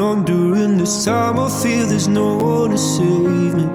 on 0.00 0.24
during 0.24 0.78
this 0.78 1.04
time. 1.04 1.38
I 1.38 1.48
feel 1.48 1.86
there's 1.86 2.08
no 2.08 2.36
one 2.36 2.70
to 2.70 2.78
save 2.78 3.54
me. 3.54 3.66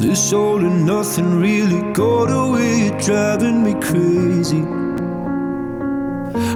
This 0.00 0.32
all 0.32 0.58
and 0.58 0.84
nothing 0.84 1.40
really 1.40 1.80
got 1.92 2.30
away, 2.30 2.90
driving 3.04 3.62
me 3.62 3.74
crazy. 3.74 4.64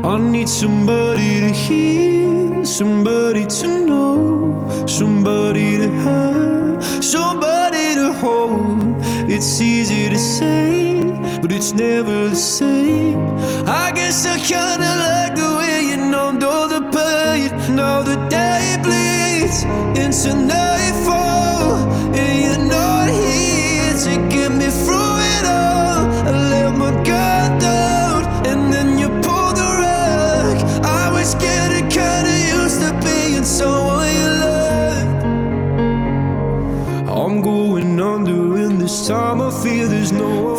I 0.04 0.18
need 0.18 0.48
somebody 0.48 1.40
to 1.40 1.50
hear, 1.50 2.64
somebody 2.64 3.46
to 3.46 3.68
know, 3.86 4.86
somebody 4.86 5.78
to 5.78 5.88
have, 6.06 7.04
somebody 7.04 7.94
to 7.94 8.12
hold. 8.14 8.96
It's 9.30 9.60
easy 9.60 10.08
to 10.08 10.18
say, 10.18 11.02
but 11.40 11.52
it's 11.52 11.72
never 11.72 12.28
the 12.28 12.36
same. 12.36 13.20
I 13.66 13.92
guess 13.94 14.26
I 14.26 14.38
kinda 14.38 14.90
like 15.04 15.21
into 19.96 20.34
nightfall, 20.34 21.76
and 22.14 22.34
you're 22.42 22.66
not 22.68 23.08
here 23.08 23.94
to 24.04 24.12
get 24.28 24.50
me 24.52 24.66
through 24.66 25.16
it 25.36 25.44
all. 25.46 26.06
I 26.28 26.32
let 26.50 26.70
my 26.76 26.90
guard 27.04 27.60
down, 27.60 28.24
and 28.46 28.72
then 28.72 28.98
you 28.98 29.08
pulled 29.26 29.56
the 29.56 29.70
rug. 29.82 30.56
I 30.84 31.10
was 31.12 31.34
getting 31.36 31.88
kinda 31.88 32.34
used 32.58 32.80
to 32.80 32.92
being 33.04 33.44
someone 33.44 33.91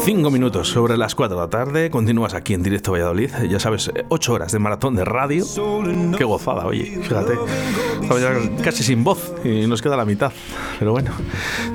5 0.03 0.31
minutos 0.31 0.67
sobre 0.67 0.97
las 0.97 1.15
4 1.15 1.37
de 1.37 1.41
la 1.41 1.49
tarde, 1.49 1.89
continúas 1.89 2.33
aquí 2.33 2.53
en 2.53 2.61
directo 2.61 2.91
Valladolid, 2.91 3.31
ya 3.49 3.57
sabes, 3.57 3.89
8 4.09 4.33
horas 4.33 4.51
de 4.51 4.59
maratón 4.59 4.97
de 4.97 5.05
radio. 5.05 5.45
Qué 6.17 6.25
gozada, 6.25 6.65
oye, 6.65 6.99
fíjate. 7.01 7.37
Estaba 8.01 8.19
ya 8.19 8.33
casi 8.61 8.83
sin 8.83 9.05
voz 9.05 9.33
y 9.45 9.65
nos 9.65 9.81
queda 9.81 9.95
la 9.95 10.03
mitad, 10.03 10.33
pero 10.77 10.91
bueno. 10.91 11.11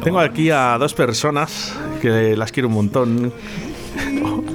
Tengo 0.04 0.20
aquí 0.20 0.50
a 0.50 0.76
dos 0.78 0.92
personas 0.92 1.74
que 2.02 2.36
las 2.36 2.52
quiero 2.52 2.68
un 2.68 2.74
montón. 2.74 3.32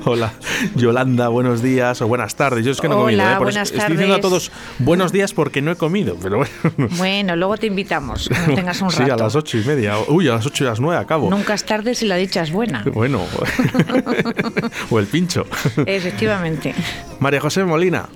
Hola, 0.06 0.34
Yolanda, 0.76 1.28
buenos 1.30 1.62
días 1.62 2.02
o 2.02 2.08
buenas 2.08 2.36
tardes. 2.36 2.66
Yo 2.66 2.72
es 2.72 2.82
que 2.82 2.88
no 2.90 2.96
he 2.96 2.98
comido, 2.98 3.24
Hola, 3.24 3.34
¿eh? 3.34 3.38
Por 3.38 3.48
eso 3.50 3.56
buenas 3.60 3.72
estoy 3.72 3.92
diciendo 3.92 4.16
a 4.16 4.18
tardes. 4.18 4.22
todos 4.22 4.52
buenos 4.80 5.12
días 5.12 5.34
porque 5.34 5.62
no 5.62 5.72
he 5.72 5.76
comido, 5.76 6.18
pero 6.22 6.38
bueno. 6.38 6.90
Bueno, 6.98 7.36
luego 7.36 7.58
te 7.58 7.68
invitamos, 7.68 8.28
cuando 8.34 8.56
tengas 8.56 8.82
un 8.82 8.92
Sí, 8.92 9.00
rato. 9.00 9.14
a 9.14 9.18
las 9.18 9.36
ocho 9.36 9.58
y 9.58 9.64
media. 9.64 9.96
Uy, 10.08 10.28
a 10.28 10.34
las 10.36 10.46
ocho 10.46 10.64
y 10.64 10.68
las 10.68 10.80
nueve 10.80 11.02
acabo. 11.02 11.30
Nunca 11.30 11.54
es 11.54 11.64
tarde 11.66 11.96
si 11.96 12.06
la 12.08 12.16
dicha 12.16 12.42
es 12.44 12.52
buena. 12.52 12.84
Bueno, 12.94 13.22
o 14.90 15.00
el 15.00 15.08
pincho. 15.08 15.46
Efectivamente. 15.86 16.74
María 17.20 17.40
José 17.40 17.64
Molina. 17.64 18.08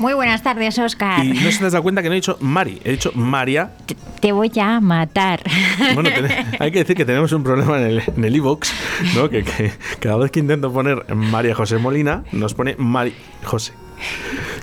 Muy 0.00 0.14
buenas 0.14 0.42
tardes, 0.42 0.78
Oscar. 0.78 1.24
Y 1.24 1.28
no 1.34 1.50
se 1.52 1.58
te 1.58 1.66
has 1.66 1.72
dado 1.72 1.82
cuenta 1.82 2.02
que 2.02 2.08
no 2.08 2.14
he 2.14 2.16
dicho 2.16 2.36
Mari, 2.40 2.80
he 2.84 2.90
dicho 2.92 3.12
María. 3.14 3.70
Te- 3.86 3.96
Te 4.20 4.32
voy 4.32 4.50
a 4.60 4.80
matar. 4.80 5.40
Bueno, 5.94 6.10
hay 6.58 6.70
que 6.72 6.78
decir 6.80 6.96
que 6.96 7.04
tenemos 7.04 7.30
un 7.32 7.42
problema 7.42 7.78
en 7.78 7.86
el 7.86 8.02
en 8.16 8.24
el 8.24 8.36
iVoox, 8.36 8.70
¿no? 9.14 9.28
Que, 9.30 9.44
que 9.44 9.72
cada 10.00 10.16
vez 10.16 10.30
que 10.30 10.40
intento 10.40 10.72
poner 10.72 11.14
María 11.14 11.54
José 11.54 11.78
Molina, 11.78 12.24
nos 12.32 12.54
pone 12.54 12.74
Mari 12.78 13.14
José. 13.44 13.72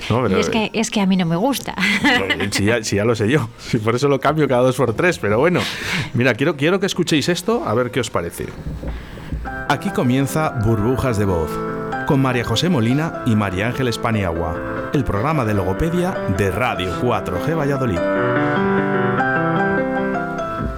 No, 0.09 0.23
pero, 0.23 0.39
es, 0.39 0.49
que, 0.49 0.71
es 0.73 0.89
que 0.89 0.99
a 1.01 1.05
mí 1.05 1.15
no 1.17 1.25
me 1.27 1.35
gusta. 1.35 1.75
si, 2.51 2.65
ya, 2.65 2.83
si 2.83 2.95
ya 2.95 3.05
lo 3.05 3.13
sé 3.15 3.29
yo, 3.29 3.49
si 3.59 3.77
por 3.77 3.95
eso 3.95 4.07
lo 4.07 4.19
cambio 4.19 4.47
cada 4.47 4.61
dos 4.63 4.75
por 4.75 4.93
tres, 4.95 5.19
pero 5.19 5.37
bueno. 5.37 5.59
Mira, 6.15 6.33
quiero, 6.33 6.55
quiero 6.57 6.79
que 6.79 6.87
escuchéis 6.87 7.29
esto, 7.29 7.63
a 7.67 7.73
ver 7.75 7.91
qué 7.91 7.99
os 7.99 8.09
parece. 8.09 8.47
Aquí 9.69 9.89
comienza 9.91 10.49
Burbujas 10.65 11.17
de 11.19 11.25
Voz, 11.25 11.51
con 12.07 12.21
María 12.21 12.45
José 12.45 12.69
Molina 12.69 13.21
y 13.25 13.35
María 13.35 13.67
Ángeles 13.67 13.97
Paniagua, 13.97 14.89
el 14.93 15.03
programa 15.03 15.43
de 15.43 15.53
logopedia 15.53 16.11
de 16.37 16.49
Radio 16.51 16.99
4G 17.01 17.55
Valladolid. 17.55 17.99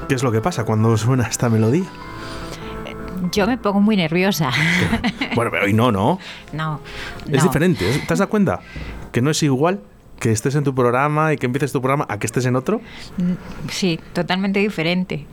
¿Qué 0.10 0.16
es 0.16 0.24
lo 0.24 0.32
que 0.32 0.42
pasa 0.42 0.66
cuando 0.66 0.98
suena 0.98 1.28
esta 1.28 1.48
melodía? 1.48 1.86
Yo 3.32 3.46
me 3.46 3.60
pongo 3.60 3.80
muy 3.80 3.96
nerviosa. 3.96 4.50
Bueno, 5.36 5.52
pero 5.52 5.66
hoy 5.66 5.74
no, 5.74 5.92
¿no? 5.92 6.18
No. 6.52 6.82
Es 7.28 7.44
no. 7.44 7.44
diferente. 7.44 7.88
¿eh? 7.88 8.04
¿Te 8.08 8.14
has 8.14 8.20
dado 8.20 8.30
cuenta? 8.30 8.60
Que 9.12 9.22
no 9.22 9.30
es 9.30 9.44
igual 9.44 9.82
que 10.20 10.32
estés 10.32 10.56
en 10.56 10.64
tu 10.64 10.76
programa 10.76 11.34
y 11.34 11.38
que 11.38 11.46
empieces 11.46 11.72
tu 11.72 11.82
programa 11.82 12.06
a 12.10 12.20
que 12.20 12.26
estés 12.28 12.46
en 12.46 12.56
otro. 12.56 12.82
Sí, 13.70 14.00
totalmente 14.14 14.60
diferente. 14.60 15.26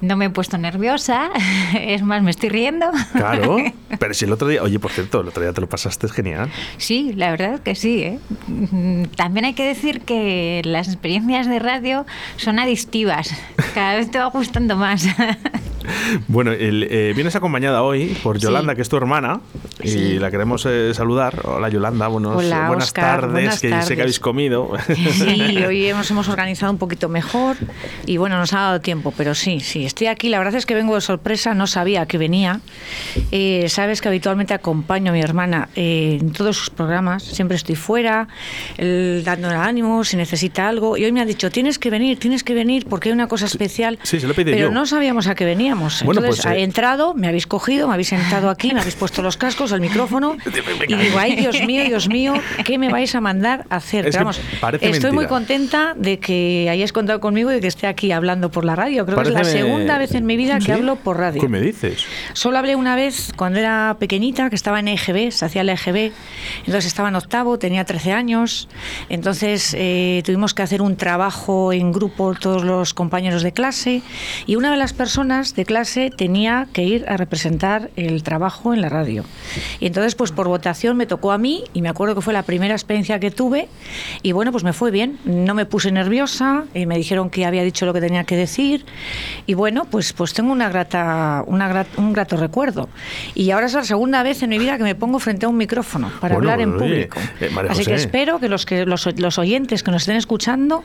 No 0.00 0.16
me 0.16 0.26
he 0.26 0.30
puesto 0.30 0.58
nerviosa. 0.58 1.30
Es 1.78 2.02
más, 2.02 2.22
me 2.22 2.30
estoy 2.30 2.48
riendo. 2.50 2.86
Claro. 3.12 3.56
Pero 3.98 4.14
si 4.14 4.24
el 4.26 4.32
otro 4.32 4.48
día, 4.48 4.62
oye, 4.62 4.78
por 4.78 4.90
cierto, 4.90 5.20
el 5.20 5.28
otro 5.28 5.42
día 5.42 5.52
te 5.52 5.60
lo 5.60 5.68
pasaste 5.68 6.08
genial. 6.08 6.50
Sí, 6.76 7.12
la 7.14 7.30
verdad 7.30 7.60
que 7.60 7.74
sí. 7.74 8.02
¿eh? 8.02 8.18
Mm, 8.48 9.04
También 9.16 9.46
hay 9.46 9.54
que 9.54 9.64
decir 9.66 10.02
que 10.02 10.62
las 10.64 10.88
experiencias 10.88 11.46
de 11.48 11.58
radio 11.58 12.06
son 12.36 12.58
adictivas. 12.58 13.30
Cada 13.74 13.96
vez 13.96 14.10
te 14.10 14.18
va 14.18 14.26
gustando 14.26 14.76
más. 14.76 15.06
Bueno, 16.26 16.52
el, 16.52 16.86
eh, 16.90 17.12
vienes 17.14 17.34
acompañada 17.34 17.82
hoy 17.82 18.16
por 18.22 18.36
Sí. 18.38 18.42
Yolanda, 18.44 18.74
que 18.74 18.82
es 18.82 18.88
tu 18.88 18.96
hermana, 18.96 19.40
y 19.82 19.88
Sí. 19.88 20.18
la 20.18 20.30
queremos 20.30 20.64
eh, 20.66 20.92
saludar. 20.94 21.40
Hola, 21.44 21.68
Yolanda, 21.68 22.08
buenos, 22.08 22.36
Hola, 22.36 22.68
buenas 22.68 22.86
Óscar, 22.88 23.20
tardes, 23.20 23.32
buenas 23.32 23.60
que 23.60 23.82
sé 23.82 23.94
que 23.96 24.02
habéis 24.02 24.20
comido. 24.20 24.72
Sí, 24.88 25.56
hoy 25.66 25.88
nos 25.92 26.10
hemos 26.10 26.28
organizado 26.28 26.72
un 26.72 26.78
poquito 26.78 27.08
mejor 27.08 27.56
y 28.06 28.16
bueno, 28.16 28.38
nos 28.38 28.52
ha 28.52 28.58
dado 28.60 28.80
tiempo, 28.80 29.12
pero 29.16 29.34
sí, 29.34 29.60
sí, 29.60 29.84
estoy 29.84 30.06
aquí. 30.08 30.28
La 30.28 30.38
verdad 30.38 30.54
es 30.56 30.66
que 30.66 30.74
vengo 30.74 30.94
de 30.94 31.00
sorpresa, 31.00 31.54
no 31.54 31.66
sabía 31.66 32.06
que 32.06 32.18
venía. 32.18 32.60
Eh, 33.32 33.66
Sabes 33.68 34.00
que 34.00 34.08
habitualmente 34.08 34.54
acompaño 34.54 35.10
a 35.10 35.14
mi 35.14 35.20
hermana 35.20 35.68
eh, 35.76 36.18
en 36.20 36.32
todos 36.32 36.56
sus 36.56 36.70
programas, 36.70 37.22
siempre 37.22 37.56
estoy 37.56 37.74
fuera, 37.76 38.28
el- 38.76 39.22
dándole 39.24 39.54
ánimo 39.56 40.04
si 40.04 40.16
necesita 40.16 40.68
algo. 40.68 40.96
Y 40.96 41.04
hoy 41.04 41.12
me 41.12 41.20
ha 41.20 41.24
dicho, 41.24 41.50
tienes 41.50 41.78
que 41.78 41.90
venir, 41.90 42.18
tienes 42.18 42.42
que 42.44 42.54
venir 42.54 42.86
porque 42.88 43.08
hay 43.08 43.12
una 43.12 43.28
cosa 43.28 43.46
especial. 43.46 43.98
sí, 44.02 44.18
se 44.20 44.26
lo 44.26 44.34
pedido 44.34 44.56
Pero 44.56 44.68
yo. 44.68 44.74
no 44.74 44.86
sabíamos 44.86 45.26
a 45.26 45.34
qué 45.34 45.44
veníamos. 45.44 46.02
Bueno, 46.02 46.20
Entonces 46.20 46.44
pues, 46.44 46.54
eh, 46.56 46.60
he 46.60 46.62
entrado, 46.64 47.14
me 47.14 47.28
habéis 47.28 47.46
cogido, 47.46 47.86
me 47.88 47.94
habéis 47.94 48.08
sentado 48.08 48.50
aquí, 48.50 48.72
me 48.72 48.80
habéis 48.80 48.96
puesto 48.96 49.22
los 49.22 49.36
cascos, 49.36 49.67
el 49.74 49.80
micrófono 49.80 50.36
y 50.88 50.94
digo, 50.94 51.18
ay 51.18 51.36
Dios 51.36 51.60
mío, 51.66 51.84
Dios 51.84 52.08
mío, 52.08 52.34
¿qué 52.64 52.78
me 52.78 52.90
vais 52.90 53.14
a 53.14 53.20
mandar 53.20 53.66
a 53.70 53.76
hacer? 53.76 54.06
Es 54.06 54.16
que 54.16 54.18
vamos, 54.24 54.40
estoy 54.80 55.12
muy 55.12 55.26
contenta 55.26 55.94
de 55.96 56.18
que 56.18 56.68
hayáis 56.70 56.92
contado 56.92 57.20
conmigo 57.20 57.50
y 57.50 57.54
de 57.54 57.60
que 57.60 57.66
esté 57.66 57.86
aquí 57.86 58.12
hablando 58.12 58.50
por 58.50 58.64
la 58.64 58.76
radio. 58.76 59.04
Creo 59.06 59.18
que 59.18 59.28
es 59.28 59.34
la 59.34 59.44
segunda 59.44 59.98
vez 59.98 60.14
en 60.14 60.26
mi 60.26 60.36
vida 60.36 60.60
¿Sí? 60.60 60.66
que 60.66 60.72
hablo 60.72 60.96
por 60.96 61.18
radio. 61.18 61.40
¿Qué 61.40 61.48
me 61.48 61.60
dices? 61.60 62.04
Solo 62.32 62.58
hablé 62.58 62.76
una 62.76 62.96
vez 62.96 63.32
cuando 63.36 63.58
era 63.58 63.96
pequeñita, 63.98 64.50
que 64.50 64.56
estaba 64.56 64.80
en 64.80 64.88
EGB, 64.88 65.30
se 65.30 65.44
hacía 65.44 65.64
la 65.64 65.72
EGB. 65.72 66.12
Entonces 66.60 66.86
estaba 66.86 67.08
en 67.08 67.16
octavo, 67.16 67.58
tenía 67.58 67.84
13 67.84 68.12
años. 68.12 68.68
Entonces 69.08 69.74
eh, 69.78 70.22
tuvimos 70.24 70.54
que 70.54 70.62
hacer 70.62 70.82
un 70.82 70.96
trabajo 70.96 71.72
en 71.72 71.92
grupo 71.92 72.34
todos 72.34 72.64
los 72.64 72.94
compañeros 72.94 73.42
de 73.42 73.52
clase. 73.52 74.02
Y 74.46 74.56
una 74.56 74.70
de 74.70 74.76
las 74.76 74.92
personas 74.92 75.54
de 75.54 75.64
clase 75.64 76.10
tenía 76.14 76.68
que 76.72 76.84
ir 76.84 77.04
a 77.08 77.16
representar 77.16 77.90
el 77.96 78.22
trabajo 78.22 78.74
en 78.74 78.80
la 78.80 78.88
radio. 78.88 79.24
Y 79.80 79.86
entonces, 79.86 80.14
pues 80.14 80.32
por 80.32 80.48
votación 80.48 80.96
me 80.96 81.06
tocó 81.06 81.32
a 81.32 81.38
mí 81.38 81.64
y 81.72 81.82
me 81.82 81.88
acuerdo 81.88 82.14
que 82.14 82.20
fue 82.20 82.32
la 82.32 82.42
primera 82.42 82.74
experiencia 82.74 83.18
que 83.20 83.30
tuve. 83.30 83.68
Y 84.22 84.32
bueno, 84.32 84.52
pues 84.52 84.64
me 84.64 84.72
fue 84.72 84.90
bien. 84.90 85.18
No 85.24 85.54
me 85.54 85.66
puse 85.66 85.90
nerviosa, 85.92 86.64
eh, 86.74 86.86
me 86.86 86.96
dijeron 86.96 87.30
que 87.30 87.44
había 87.46 87.62
dicho 87.62 87.86
lo 87.86 87.92
que 87.92 88.00
tenía 88.00 88.24
que 88.24 88.36
decir. 88.36 88.84
Y 89.46 89.54
bueno, 89.54 89.86
pues, 89.90 90.12
pues 90.12 90.32
tengo 90.32 90.52
una 90.52 90.68
grata, 90.68 91.44
una 91.46 91.70
gra- 91.72 91.86
un 91.96 92.12
grato 92.12 92.36
recuerdo. 92.36 92.88
Y 93.34 93.50
ahora 93.50 93.66
es 93.66 93.74
la 93.74 93.84
segunda 93.84 94.22
vez 94.22 94.42
en 94.42 94.50
mi 94.50 94.58
vida 94.58 94.76
que 94.76 94.84
me 94.84 94.94
pongo 94.94 95.18
frente 95.18 95.46
a 95.46 95.48
un 95.48 95.56
micrófono 95.56 96.10
para 96.20 96.34
Bueno, 96.34 96.50
hablar 96.50 96.60
en 96.68 96.74
oye, 96.74 97.08
público. 97.08 97.20
eh, 97.40 97.50
Así 97.68 97.84
que 97.84 97.94
espero 97.94 98.38
que 98.40 98.48
los, 98.48 98.66
que 98.66 98.86
los, 98.86 99.08
los 99.18 99.38
oyentes 99.38 99.82
que 99.82 99.90
nos 99.90 100.02
estén 100.02 100.16
escuchando, 100.16 100.82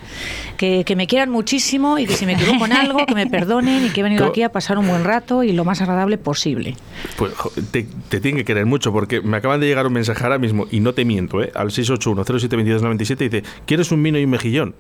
que, 0.58 0.84
que 0.86 0.96
me 0.96 1.08
quieran 1.08 1.30
muchísimo 1.30 1.98
y 2.00 2.06
que 2.06 2.14
si 2.16 2.26
me 2.26 2.34
equivoco 2.34 2.66
en 2.66 2.74
algo, 2.74 3.06
que 3.06 3.16
me 3.16 3.28
perdonen 3.28 3.86
y 3.86 3.90
que 3.90 4.00
he 4.02 4.04
venido 4.04 4.22
¿Cómo? 4.24 4.32
aquí 4.32 4.44
a 4.44 4.50
pasar 4.52 4.78
un 4.78 4.88
buen 4.88 5.04
rato 5.04 5.44
y 5.44 5.52
lo 5.54 5.66
más 5.66 5.82
agradable 5.82 6.18
posible. 6.18 6.76
Pues 7.18 7.34
te, 7.72 7.88
te 8.10 8.20
tienen 8.20 8.38
que 8.38 8.46
querer 8.46 8.63
mucho 8.66 8.92
porque 8.92 9.22
me 9.22 9.38
acaban 9.38 9.60
de 9.60 9.68
llegar 9.68 9.88
un 9.88 9.94
mensaje 9.94 10.24
ahora 10.24 10.38
mismo 10.38 10.68
y 10.72 10.80
no 10.80 10.94
te 10.94 11.06
miento, 11.06 11.42
¿eh? 11.42 11.52
Al 11.56 11.70
681-072297 11.70 13.18
dice, 13.18 13.44
¿quieres 13.66 13.92
un 13.92 14.04
vino 14.04 14.18
y 14.18 14.26
un 14.26 14.30
mejillón? 14.30 14.76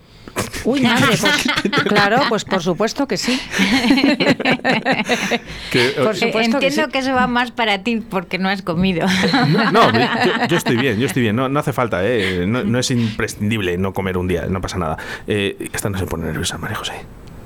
Uy, 0.65 0.81
madre, 0.81 1.17
pues, 1.17 1.83
claro, 1.85 2.21
pues 2.29 2.45
por 2.45 2.61
supuesto 2.61 3.07
que 3.07 3.17
sí. 3.17 3.39
Que, 5.71 5.89
Por 5.97 6.15
eh, 6.15 6.19
supuesto 6.19 6.59
que 6.59 6.67
Entiendo 6.67 6.85
sí. 6.85 6.91
que, 6.91 6.99
eso 6.99 7.13
va 7.13 7.27
más 7.27 7.51
para 7.51 7.83
ti 7.83 7.97
porque 7.97 8.37
no 8.37 8.49
has 8.49 8.61
comido. 8.61 9.07
No, 9.49 9.71
no, 9.71 9.91
yo, 9.91 10.47
yo 10.49 10.57
estoy 10.57 10.77
bien, 10.77 10.99
yo 10.99 11.07
estoy 11.07 11.23
bien. 11.23 11.35
No, 11.35 11.49
no 11.49 11.59
hace 11.59 11.73
falta, 11.73 12.01
¿eh? 12.05 12.45
No, 12.47 12.63
no 12.63 12.79
es 12.79 12.91
imprescindible 12.91 13.77
no 13.77 13.93
comer 13.93 14.17
un 14.17 14.27
día, 14.27 14.45
no 14.47 14.61
pasa 14.61 14.77
nada. 14.77 14.97
Eh, 15.27 15.69
esta 15.73 15.89
no 15.89 15.97
se 15.97 16.05
pone 16.05 16.25
nerviosa, 16.25 16.57
María 16.57 16.77
José. 16.77 16.93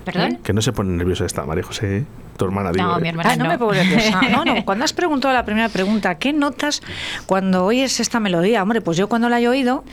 ¿Perdón? 0.06 0.40
Que 0.44 0.54
no 0.54 0.62
se 0.62 0.72
pone 0.72 0.92
nerviosa 0.92 1.26
esta, 1.26 1.46
María 1.46 1.64
José, 1.64 2.06
tu 2.38 2.46
hermana. 2.46 2.72
digo, 2.72 2.86
No, 2.88 2.98
¿eh? 2.98 3.02
mi 3.02 3.10
hermana 3.10 3.32
Ah, 3.32 3.36
no, 3.36 3.44
no. 3.46 3.50
me 3.50 3.58
pongo 3.58 3.74
nerviosa. 3.74 4.22
No, 4.30 4.46
no, 4.46 4.56
cuando 4.66 4.86
has 4.86 4.94
preguntado 4.94 5.34
la 5.34 5.44
primera 5.46 5.70
pregunta, 5.70 6.16
¿qué 6.16 6.32
notas 6.34 6.82
cuando 7.26 7.66
oyes 7.66 8.00
esta 8.00 8.20
melodía? 8.20 8.64
Hombre, 8.64 8.82
pues 8.82 8.98
yo 8.98 9.10
cuando 9.10 9.28
la 9.30 9.40
he 9.42 9.48
oído, 9.48 9.84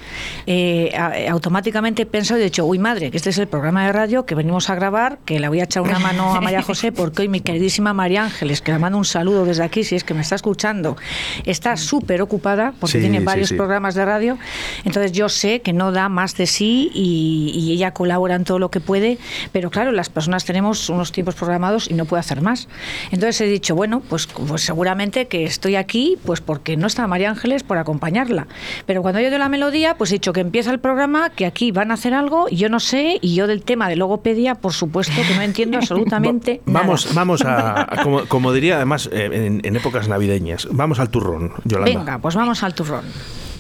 eh, 0.46 0.92
a- 0.96 1.30
automáticamente 1.32 2.02
he 2.02 2.06
pensado 2.06 2.38
y 2.38 2.42
he 2.42 2.44
dicho, 2.44 2.64
uy 2.64 2.78
madre, 2.78 3.10
que 3.10 3.16
este 3.16 3.30
es 3.30 3.38
el 3.38 3.48
programa 3.48 3.86
de 3.86 3.92
radio 3.92 4.26
que 4.26 4.34
venimos 4.34 4.70
a 4.70 4.74
grabar, 4.74 5.18
que 5.24 5.40
le 5.40 5.48
voy 5.48 5.60
a 5.60 5.64
echar 5.64 5.82
una 5.82 5.98
mano 5.98 6.34
a 6.34 6.40
María 6.40 6.62
José, 6.62 6.92
porque 6.92 7.22
hoy 7.22 7.28
mi 7.28 7.40
queridísima 7.40 7.92
María 7.94 8.24
Ángeles, 8.24 8.60
que 8.60 8.72
le 8.72 8.78
mando 8.78 8.98
un 8.98 9.04
saludo 9.04 9.44
desde 9.44 9.64
aquí, 9.64 9.84
si 9.84 9.94
es 9.96 10.04
que 10.04 10.14
me 10.14 10.20
está 10.20 10.34
escuchando, 10.34 10.96
está 11.44 11.76
súper 11.76 12.22
ocupada, 12.22 12.72
porque 12.78 12.94
Sí, 12.98 13.00
tiene 13.00 13.18
sí, 13.18 13.24
varios 13.24 13.48
sí. 13.48 13.54
programas 13.56 13.94
de 13.94 14.04
radio, 14.04 14.38
entonces 14.84 15.12
yo 15.12 15.28
sé 15.28 15.62
que 15.62 15.72
no 15.72 15.90
da 15.92 16.08
más 16.08 16.36
de 16.36 16.46
sí 16.46 16.90
y, 16.94 17.52
y 17.54 17.72
ella 17.72 17.92
colabora 17.92 18.34
en 18.34 18.44
todo 18.44 18.58
lo 18.58 18.70
que 18.70 18.80
puede, 18.80 19.18
pero 19.52 19.70
claro, 19.70 19.90
las 19.92 20.08
personas 20.10 20.44
tenemos 20.44 20.88
unos 20.88 21.10
tiempos 21.12 21.34
programados 21.34 21.90
y 21.90 21.94
no 21.94 22.04
puede 22.04 22.20
hacer 22.20 22.33
más. 22.40 22.68
Entonces 23.10 23.40
he 23.40 23.46
dicho, 23.46 23.74
bueno, 23.74 24.00
pues, 24.08 24.26
pues 24.26 24.62
seguramente 24.62 25.26
que 25.26 25.44
estoy 25.44 25.76
aquí, 25.76 26.16
pues 26.24 26.40
porque 26.40 26.76
no 26.76 26.86
está 26.86 27.06
María 27.06 27.30
Ángeles 27.30 27.62
por 27.62 27.78
acompañarla. 27.78 28.46
Pero 28.86 29.02
cuando 29.02 29.20
yo 29.20 29.30
doy 29.30 29.38
la 29.38 29.48
melodía, 29.48 29.96
pues 29.96 30.10
he 30.10 30.14
dicho 30.14 30.32
que 30.32 30.40
empieza 30.40 30.70
el 30.70 30.80
programa, 30.80 31.30
que 31.30 31.46
aquí 31.46 31.72
van 31.72 31.90
a 31.90 31.94
hacer 31.94 32.14
algo, 32.14 32.48
yo 32.48 32.68
no 32.68 32.80
sé, 32.80 33.18
y 33.20 33.34
yo 33.34 33.46
del 33.46 33.62
tema 33.62 33.88
de 33.88 33.96
logopedia, 33.96 34.54
por 34.54 34.72
supuesto 34.72 35.14
que 35.26 35.34
no 35.34 35.42
entiendo 35.42 35.78
absolutamente 35.78 36.60
Va- 36.68 36.80
Vamos, 36.80 37.06
nada. 37.06 37.14
vamos 37.14 37.42
a, 37.42 37.82
a- 37.82 38.02
como, 38.02 38.24
como 38.26 38.52
diría 38.52 38.76
además 38.76 39.08
eh, 39.12 39.30
en, 39.32 39.60
en 39.64 39.76
épocas 39.76 40.08
navideñas, 40.08 40.68
vamos 40.70 40.98
al 40.98 41.08
turrón, 41.10 41.52
Yolanda. 41.64 41.98
Venga, 41.98 42.18
pues 42.18 42.34
vamos 42.34 42.62
al 42.62 42.74
turrón. 42.74 43.04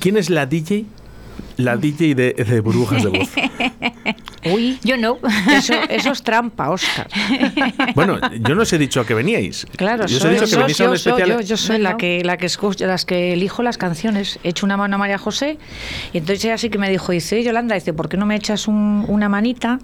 ¿Quién 0.00 0.16
es 0.16 0.28
la 0.30 0.46
DJ? 0.46 0.84
La 1.56 1.76
DJ 1.76 2.14
de, 2.14 2.32
de 2.34 2.60
burbujas 2.60 3.02
de 3.04 3.08
voz. 3.10 3.28
Uy, 4.52 4.78
Yo 4.82 4.96
no. 4.96 5.18
eso, 5.50 5.74
eso 5.88 6.12
es 6.12 6.22
trampa, 6.22 6.70
Oscar. 6.70 7.08
Bueno, 7.94 8.18
yo 8.40 8.54
no 8.54 8.62
os 8.62 8.72
he 8.72 8.78
dicho 8.78 9.00
a 9.00 9.06
qué 9.06 9.14
veníais. 9.14 9.66
Claro, 9.76 10.06
yo 10.06 10.16
os 10.18 10.24
he 10.24 10.26
soy, 10.26 10.30
dicho 10.34 10.44
que 10.46 10.50
yo- 10.50 10.58
venís 10.60 10.80
a 10.80 10.84
un 10.84 10.90
yo- 10.90 10.94
especial. 10.94 11.28
yo- 11.28 11.40
yo 11.40 11.56
soy 11.56 11.78
la 11.78 11.92
No. 11.92 11.96
que 11.96 12.22
la 12.24 12.36
que 12.36 12.46
escucho, 12.46 12.86
las 12.86 13.04
que 13.04 13.32
elijo 13.32 13.62
las 13.62 13.78
canciones. 13.78 14.38
He 14.42 14.48
hecho 14.50 14.66
una 14.66 14.76
mano 14.76 14.96
a 14.96 14.98
María 14.98 15.18
José 15.18 15.58
y 16.12 16.18
entonces 16.18 16.44
ella 16.44 16.58
sí 16.58 16.70
que 16.70 16.78
me 16.78 16.90
dijo, 16.90 17.12
dice, 17.12 17.42
Yolanda, 17.42 17.74
dice, 17.74 17.92
¿por 17.92 18.08
qué 18.08 18.16
no 18.16 18.26
me 18.26 18.36
echas 18.36 18.68
un- 18.68 19.04
una 19.08 19.28
manita 19.28 19.78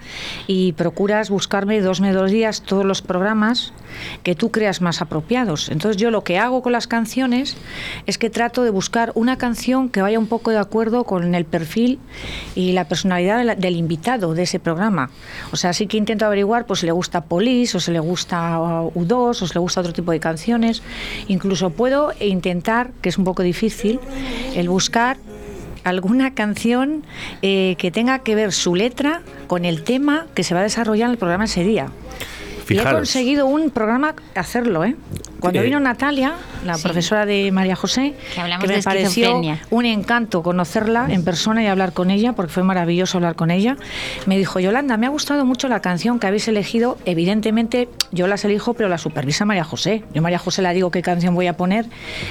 y 0.47 0.73
procuras 0.73 1.31
buscarme 1.31 1.81
dos 1.81 2.01
melodías, 2.01 2.63
todos 2.63 2.85
los 2.85 3.03
programas 3.03 3.73
que 4.23 4.35
tú 4.35 4.51
creas 4.51 4.81
más 4.81 5.01
apropiados? 5.03 5.69
Entonces 5.69 5.97
yo 6.01 6.11
lo 6.11 6.25
que 6.25 6.39
hago 6.39 6.63
con 6.63 6.73
las 6.73 6.87
canciones 6.87 7.57
es 8.07 8.19
que 8.19 8.31
trato 8.31 8.63
de 8.65 8.71
buscar 8.71 9.13
una 9.15 9.39
canción 9.39 9.89
que 9.89 10.03
vaya 10.03 10.19
un 10.19 10.27
poco 10.27 10.51
de 10.51 10.59
acuerdo 10.59 11.05
con 11.05 11.35
el 11.35 11.45
perfil 11.45 11.99
y 12.55 12.73
la 12.73 12.87
personalidad 12.89 13.57
del 13.57 13.77
invitado 13.77 14.35
de 14.35 14.47
ese 14.51 14.59
programa. 14.59 15.11
O 15.53 15.57
sea, 15.57 15.73
sí 15.73 15.87
que 15.87 15.97
intento 15.97 16.27
averiguar 16.27 16.67
pues 16.67 16.81
si 16.81 16.87
le 16.87 16.93
gusta 16.93 17.23
Police 17.23 17.77
o 17.77 17.81
si 17.81 17.93
le 17.93 18.01
gusta 18.01 18.59
uh, 18.59 18.93
U2 18.93 19.13
o 19.13 19.47
si 19.47 19.55
le 19.55 19.61
gusta 19.61 19.81
otro 19.81 19.93
tipo 19.93 20.11
de 20.13 20.21
canciones. 20.21 20.83
Incluso 21.29 21.71
puedo 21.71 22.13
intentar, 22.21 22.91
que 23.01 23.09
es 23.09 23.19
un 23.19 23.25
poco 23.25 23.43
difícil, 23.43 24.01
el 24.55 24.69
buscar 24.69 25.17
alguna 25.85 26.35
canción 26.35 27.05
eh, 27.43 27.77
que 27.79 27.91
tenga 27.91 28.19
que 28.19 28.35
ver 28.35 28.53
su 28.53 28.75
letra 28.75 29.23
con 29.47 29.65
el 29.65 29.83
tema 29.83 30.27
que 30.35 30.45
se 30.45 30.53
va 30.55 30.61
a 30.61 30.65
desarrollar 30.65 31.07
en 31.07 31.13
el 31.13 31.19
programa 31.19 31.45
ese 31.45 31.65
día. 31.65 31.87
Y 32.69 32.75
he 32.75 32.79
Fijaros. 32.79 33.01
conseguido 33.01 33.47
un 33.47 33.71
programa 33.71 34.15
hacerlo, 34.35 34.85
¿eh? 34.85 34.95
Cuando 35.41 35.61
Eh, 35.61 35.65
vino 35.65 35.81
Natalia, 35.81 36.35
la 36.65 36.75
sí. 36.75 36.83
profesora 36.83 37.27
de 37.27 37.51
María 37.53 37.77
José, 37.77 38.15
Que 38.35 38.41
hablamos 38.41 38.69
me 38.69 38.77
de 38.77 38.83
pareció 38.83 39.41
un 39.71 39.85
encanto 39.87 40.43
conocerla 40.43 41.07
en 41.11 41.25
persona 41.25 41.63
y 41.63 41.67
hablar 41.67 41.93
con 41.93 42.11
ella, 42.11 42.33
porque 42.35 42.53
fue 42.53 42.63
maravilloso 42.63 43.19
hablar 43.19 43.35
con 43.35 43.51
ella. 43.51 43.77
Me 44.27 44.37
dijo, 44.39 44.61
Yolanda, 44.61 44.97
me 44.97 45.07
ha 45.07 45.11
gustado 45.11 45.45
mucho 45.45 45.69
la 45.69 45.81
canción 45.81 46.19
que 46.19 46.27
habéis 46.27 46.47
elegido. 46.49 46.99
Evidentemente, 47.05 47.89
yo 48.13 48.27
las 48.27 48.45
elijo, 48.45 48.75
pero 48.75 48.89
la 48.89 48.99
supervisa 48.99 49.45
María 49.45 49.65
José. 49.65 50.03
Yo 50.15 50.21
a 50.21 50.23
María 50.23 50.39
José 50.39 50.63
le 50.63 50.73
digo 50.75 50.91
qué 50.91 51.03
canción 51.03 51.35
voy 51.35 51.47
a 51.47 51.57
poner 51.57 51.87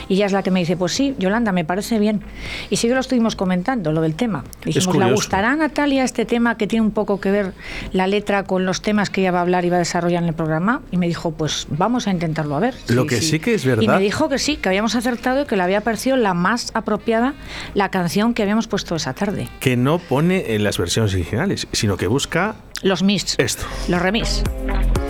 y 0.08 0.16
ella 0.16 0.26
es 0.28 0.32
la 0.32 0.44
que 0.44 0.52
me 0.52 0.60
dice, 0.60 0.78
pues 0.78 0.94
sí, 0.94 1.16
Yolanda, 1.20 1.52
me 1.52 1.66
parece 1.66 2.00
bien. 2.00 2.22
Y 2.70 2.76
sí 2.78 2.88
que 2.88 2.94
lo 2.94 3.00
estuvimos 3.00 3.36
comentando, 3.36 3.92
lo 3.92 4.02
del 4.02 4.16
tema. 4.16 4.44
Dijimos, 4.64 4.88
¿le 4.88 4.92
curioso. 4.94 5.16
gustará 5.16 5.52
a 5.52 5.56
Natalia 5.56 6.04
este 6.04 6.26
tema 6.26 6.58
que 6.58 6.68
tiene 6.68 6.86
un 6.86 6.92
poco 6.92 7.20
que 7.20 7.32
ver 7.32 7.54
la 7.94 8.08
letra 8.08 8.44
con 8.44 8.66
los 8.66 8.82
temas 8.82 9.10
que 9.10 9.22
ella 9.22 9.32
va 9.32 9.40
a 9.40 9.42
hablar 9.42 9.66
y 9.66 9.70
va 9.70 9.78
a 9.78 9.80
desarrollar 9.80 10.24
en 10.24 10.30
el 10.30 10.36
programa? 10.36 10.82
Y 10.92 10.98
me 10.98 11.08
dijo, 11.08 11.32
pues 11.32 11.68
vamos 11.70 12.08
a 12.08 12.12
intentarlo 12.12 12.56
a 12.56 12.60
ver. 12.60 12.76
Lo 12.88 12.99
que 13.06 13.22
sí 13.22 13.40
que 13.40 13.54
es 13.54 13.66
verdad- 13.66 13.84
Y 13.84 13.88
me 13.88 14.00
dijo 14.00 14.30
que 14.30 14.40
sí, 14.40 14.58
que 14.58 14.70
habíamos 14.70 14.96
acertado 14.96 15.42
y 15.44 15.46
que 15.46 15.56
le 15.56 15.64
había 15.64 15.82
parecido 15.82 16.18
la 16.18 16.34
más 16.34 16.72
apropiada 16.74 17.34
la 17.74 17.90
canción 17.90 18.34
que 18.34 18.44
habíamos 18.44 18.68
puesto 18.68 18.96
esa 18.96 19.14
tarde. 19.14 19.48
Que 19.60 19.78
no 19.78 20.00
pone 20.00 20.56
en 20.56 20.64
las 20.64 20.78
versiones 20.78 21.14
originales, 21.14 21.68
sino 21.72 21.98
que 21.98 22.08
busca 22.08 22.56
Los 22.82 23.04
mix. 23.04 23.36
esto. 23.38 23.64
Los 23.88 24.02
remix. 24.02 24.44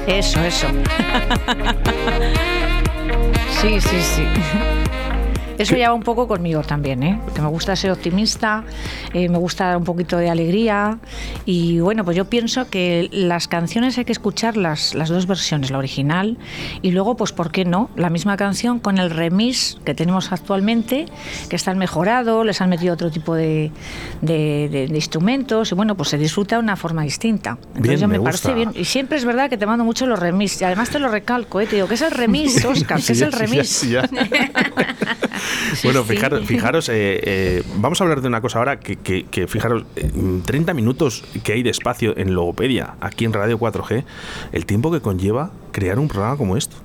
Eso, 0.08 0.42
eso. 0.42 0.68
Sí, 3.62 3.82
sí, 3.82 3.98
sí. 4.02 4.24
Eso 5.60 5.76
ya 5.76 5.90
va 5.90 5.94
un 5.94 6.04
poco 6.04 6.28
conmigo 6.28 6.62
también, 6.64 7.04
¿eh? 7.04 7.20
Porque 7.26 7.42
me 7.42 7.48
gusta 7.50 7.76
ser 7.76 7.92
optimista, 7.92 8.64
eh, 9.14 9.30
me 9.30 9.38
gusta 9.38 9.68
dar 9.68 9.78
un 9.78 9.84
poquito 9.84 10.18
de 10.18 10.30
alegría 10.30 10.98
y 11.46 11.80
bueno, 11.80 12.04
pues 12.06 12.16
yo 12.18 12.26
pienso 12.26 12.70
que 12.70 13.10
las 13.12 13.48
canciones 13.48 13.98
hay 13.98 14.06
que 14.06 14.12
escucharlas, 14.14 14.96
las 14.96 15.10
dos 15.10 15.28
versiones, 15.28 15.70
la 15.70 15.78
original 15.78 16.38
y 16.82 16.92
luego, 16.92 17.16
pues, 17.18 17.32
¿por 17.34 17.52
qué 17.52 17.66
no? 17.66 17.90
La 17.96 18.10
misma 18.10 18.38
canción 18.38 18.80
con 18.80 18.98
el 18.98 19.10
remix 19.10 19.78
que 19.86 19.94
tenemos 19.94 20.32
actualmente, 20.32 21.06
que 21.50 21.56
están 21.56 21.78
mejorado, 21.78 22.44
les 22.44 22.62
han 22.62 22.70
metido 22.70 22.94
otro 22.94 23.12
tipo 23.12 23.36
de, 23.36 23.72
de- 24.22 24.70
de- 24.72 24.88
de 24.88 24.96
instrumentos 24.96 25.72
y 25.72 25.76
bueno, 25.76 25.96
pues 25.96 26.10
se 26.10 26.18
disfruta 26.18 26.56
de 26.56 26.62
una 26.64 26.78
forma 26.78 27.04
distinta. 27.04 27.58
Entonces 27.76 27.82
Bien, 27.84 28.00
yo 28.00 28.08
me, 28.08 28.18
me 28.18 28.24
parece 28.24 28.54
bien. 28.54 28.72
Y 28.76 28.86
siempre 28.86 29.18
es 29.18 29.26
verdad 29.26 29.50
que 29.50 29.58
te 29.58 29.66
mando 29.66 29.84
mucho 29.84 30.06
los 30.06 30.18
remix 30.20 30.62
y 30.62 30.64
además 30.66 30.90
te 30.90 31.00
lo 31.00 31.10
recalco, 31.10 31.60
¿eh? 31.60 31.68
Te 31.68 31.76
digo, 31.76 31.88
¿qué 31.90 31.96
es 31.96 32.02
el 32.02 32.12
remix, 32.12 32.64
Oscar? 32.64 32.98
¿Qué 33.04 33.04
Sí, 33.04 33.12
es 33.12 33.22
el 33.22 33.34
sí, 33.34 33.40
remix? 33.40 33.68
sí, 33.68 33.90
ya. 33.92 34.10
bueno, 35.84 36.04
fijaros, 36.04 36.46
fijaros 36.46 36.90
eh, 36.90 36.94
eh, 37.24 37.64
vamos 37.78 38.00
a 38.02 38.04
hablar 38.04 38.22
de 38.22 38.28
una 38.28 38.42
cosa 38.42 38.60
ahora 38.60 38.80
que, 38.80 38.96
que- 38.98 39.26
que 39.26 39.48
fijaros, 39.48 39.84
eh, 39.96 40.12
30 40.46 40.74
minutos 40.74 41.24
que 41.44 41.54
hay 41.54 41.64
de 41.64 41.70
espacio 41.70 42.18
en 42.18 42.34
Logopedia, 42.34 42.96
aquí 43.02 43.26
en 43.26 43.34
Radio 43.34 43.58
4G, 43.60 44.04
el 44.52 44.66
tiempo 44.66 44.92
que 44.92 45.02
conlleva 45.02 45.52
crear 45.72 46.00
un 46.00 46.08
programa 46.08 46.38
como 46.38 46.58
esto. 46.58 46.76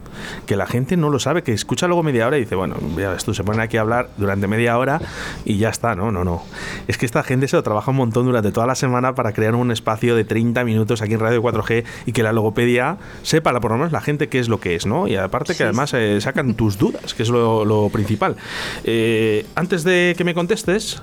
Que 0.46 0.56
la 0.56 0.66
gente 0.66 0.96
no 0.96 1.10
lo 1.10 1.18
sabe, 1.18 1.42
que 1.42 1.52
escucha 1.52 1.86
luego 1.86 2.02
media 2.02 2.26
hora 2.26 2.36
y 2.36 2.40
dice, 2.40 2.54
bueno, 2.54 2.76
ya 2.96 3.10
ves 3.10 3.24
tú, 3.24 3.34
se 3.34 3.44
ponen 3.44 3.60
aquí 3.60 3.76
a 3.76 3.80
hablar 3.82 4.10
durante 4.16 4.46
media 4.46 4.76
hora 4.78 5.00
y 5.44 5.56
ya 5.58 5.68
está. 5.70 5.94
No, 5.94 6.10
no, 6.12 6.24
no. 6.24 6.42
Es 6.88 6.98
que 6.98 7.06
esta 7.06 7.22
gente 7.22 7.48
se 7.48 7.56
lo 7.56 7.62
trabaja 7.62 7.90
un 7.90 7.96
montón 7.98 8.26
durante 8.26 8.52
toda 8.52 8.66
la 8.66 8.74
semana 8.74 9.14
para 9.14 9.32
crear 9.32 9.54
un 9.54 9.70
espacio 9.70 10.14
de 10.16 10.24
30 10.24 10.64
minutos 10.64 11.02
aquí 11.02 11.14
en 11.14 11.20
Radio 11.20 11.42
4G 11.42 11.84
y 12.06 12.12
que 12.12 12.22
la 12.22 12.32
logopedia 12.32 12.96
sepa, 13.22 13.52
la- 13.52 13.60
por 13.60 13.70
lo 13.70 13.78
menos 13.78 13.92
la 13.92 14.00
gente, 14.00 14.28
qué 14.28 14.38
es 14.38 14.48
lo 14.48 14.60
que 14.60 14.74
es, 14.74 14.86
¿no? 14.86 15.08
Y 15.08 15.16
aparte 15.16 15.54
que 15.54 15.62
además 15.64 15.92
eh, 15.94 16.20
sacan 16.20 16.54
tus 16.54 16.78
dudas, 16.78 17.14
que 17.14 17.22
es 17.22 17.28
lo, 17.28 17.64
lo 17.64 17.88
principal. 17.90 18.36
Eh, 18.84 19.46
antes 19.54 19.84
de 19.84 20.14
que 20.16 20.24
me 20.24 20.34
contestes, 20.34 21.02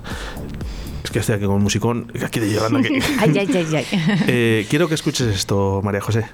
es 1.03 1.11
que 1.11 1.19
estoy 1.19 1.35
aquí 1.35 1.45
con 1.45 1.55
un 1.55 1.63
musicón, 1.63 2.11
aquí 2.25 2.39
de 2.39 2.51
Yolanda, 2.53 2.81
que- 2.81 3.01
Ay, 3.19 3.37
ay, 3.37 3.49
ay, 3.55 3.75
ay. 3.75 3.85
Eh, 4.27 4.65
quiero 4.69 4.87
que 4.87 4.95
escuches 4.95 5.27
esto, 5.27 5.81
María 5.83 6.01
José. 6.01 6.25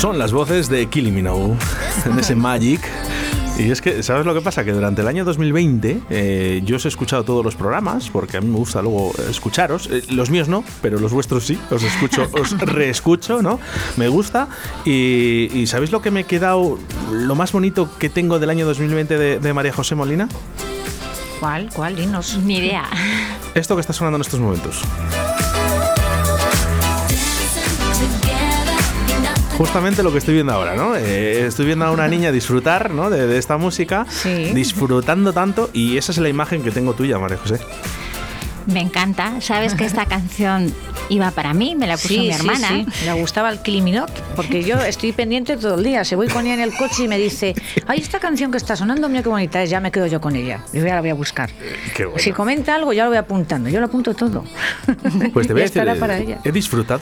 Son 0.00 0.18
las 0.18 0.32
voces 0.32 0.70
de 0.70 0.86
Killing 0.86 1.14
Me 1.14 1.22
Now, 1.22 1.54
de 2.06 2.20
ese 2.22 2.34
Magic. 2.34 2.80
Y 3.58 3.70
es 3.70 3.82
que, 3.82 4.02
¿sabes 4.02 4.24
lo 4.24 4.32
que 4.32 4.40
pasa? 4.40 4.64
Que 4.64 4.72
durante 4.72 5.02
el 5.02 5.08
año 5.08 5.26
2020 5.26 6.00
eh, 6.08 6.62
yo 6.64 6.76
os 6.76 6.86
he 6.86 6.88
escuchado 6.88 7.22
todos 7.22 7.44
los 7.44 7.54
programas, 7.54 8.08
porque 8.08 8.38
a 8.38 8.40
mí 8.40 8.48
me 8.48 8.56
gusta 8.56 8.80
luego 8.80 9.12
escucharos. 9.28 9.90
Eh, 9.90 10.02
los 10.08 10.30
míos 10.30 10.48
no, 10.48 10.64
pero 10.80 10.98
los 10.98 11.12
vuestros 11.12 11.44
sí. 11.44 11.60
Os 11.70 11.82
escucho, 11.82 12.26
os 12.32 12.58
reescucho, 12.60 13.42
¿no? 13.42 13.60
Me 13.98 14.08
gusta. 14.08 14.48
Y, 14.86 15.50
y 15.52 15.66
¿sabéis 15.66 15.92
lo 15.92 16.00
que 16.00 16.10
me 16.10 16.20
he 16.20 16.24
quedado, 16.24 16.78
lo 17.12 17.34
más 17.34 17.52
bonito 17.52 17.90
que 17.98 18.08
tengo 18.08 18.38
del 18.38 18.48
año 18.48 18.64
2020 18.64 19.18
de, 19.18 19.38
de 19.38 19.52
María 19.52 19.74
José 19.74 19.96
Molina? 19.96 20.30
¿Cuál? 21.40 21.68
¿Cuál? 21.74 21.96
Dinos. 21.96 22.38
Ni 22.42 22.56
idea. 22.56 22.84
Esto 23.54 23.74
que 23.74 23.82
está 23.82 23.92
sonando 23.92 24.16
en 24.16 24.22
estos 24.22 24.40
momentos. 24.40 24.82
Justamente 29.60 30.02
lo 30.02 30.10
que 30.10 30.16
estoy 30.16 30.32
viendo 30.32 30.54
ahora, 30.54 30.74
¿no? 30.74 30.96
Eh, 30.96 31.44
estoy 31.44 31.66
viendo 31.66 31.84
a 31.84 31.90
una 31.90 32.08
niña 32.08 32.32
disfrutar, 32.32 32.92
¿no? 32.94 33.10
De, 33.10 33.26
de 33.26 33.36
esta 33.36 33.58
música, 33.58 34.06
Sí. 34.08 34.52
disfrutando 34.54 35.34
tanto, 35.34 35.68
y 35.74 35.98
esa 35.98 36.12
es 36.12 36.18
la 36.18 36.30
imagen 36.30 36.62
que 36.62 36.70
tengo 36.70 36.94
tuya, 36.94 37.18
María 37.18 37.36
José. 37.36 37.58
Me 38.72 38.80
encanta. 38.80 39.40
Sabes 39.40 39.74
que 39.74 39.84
esta 39.84 40.06
canción 40.06 40.72
iba 41.08 41.30
para 41.30 41.54
mí, 41.54 41.74
me 41.74 41.86
la 41.86 41.96
puso 41.96 42.14
mi 42.14 42.30
hermana. 42.30 42.68
Sí, 42.68 42.86
sí. 42.92 43.04
Le 43.04 43.12
gustaba 43.14 43.50
el 43.50 43.60
Kiliminot, 43.60 44.10
porque 44.36 44.62
yo 44.62 44.80
estoy 44.80 45.12
pendiente 45.12 45.56
todo 45.56 45.76
el 45.76 45.84
día. 45.84 46.04
Se 46.04 46.16
voy 46.16 46.28
con 46.28 46.46
ella 46.46 46.54
en 46.54 46.60
el 46.60 46.76
coche 46.76 47.04
y 47.04 47.08
me 47.08 47.18
dice, 47.18 47.54
ay, 47.86 48.00
esta 48.00 48.20
canción 48.20 48.50
que 48.50 48.58
está 48.58 48.76
sonando, 48.76 49.08
mira 49.08 49.22
qué 49.22 49.28
bonita 49.28 49.62
es, 49.62 49.70
ya 49.70 49.80
me 49.80 49.90
quedo 49.90 50.06
yo 50.06 50.20
con 50.20 50.36
ella. 50.36 50.64
Y 50.72 50.78
ya 50.80 50.94
la 50.94 51.00
voy 51.00 51.10
a 51.10 51.14
buscar. 51.14 51.50
Qué 51.94 52.04
bueno. 52.04 52.20
Si 52.20 52.32
comenta 52.32 52.74
algo, 52.74 52.92
ya 52.92 53.04
lo 53.04 53.10
voy 53.10 53.18
apuntando. 53.18 53.68
Yo 53.68 53.80
lo 53.80 53.86
apunto 53.86 54.14
todo. 54.14 54.44
Pues 55.32 55.46
te 55.46 55.52
voy 55.52 55.62
a 55.62 55.64
decir, 55.66 55.82
para 55.98 56.18
ella. 56.18 56.38
he 56.44 56.52
disfrutado 56.52 57.00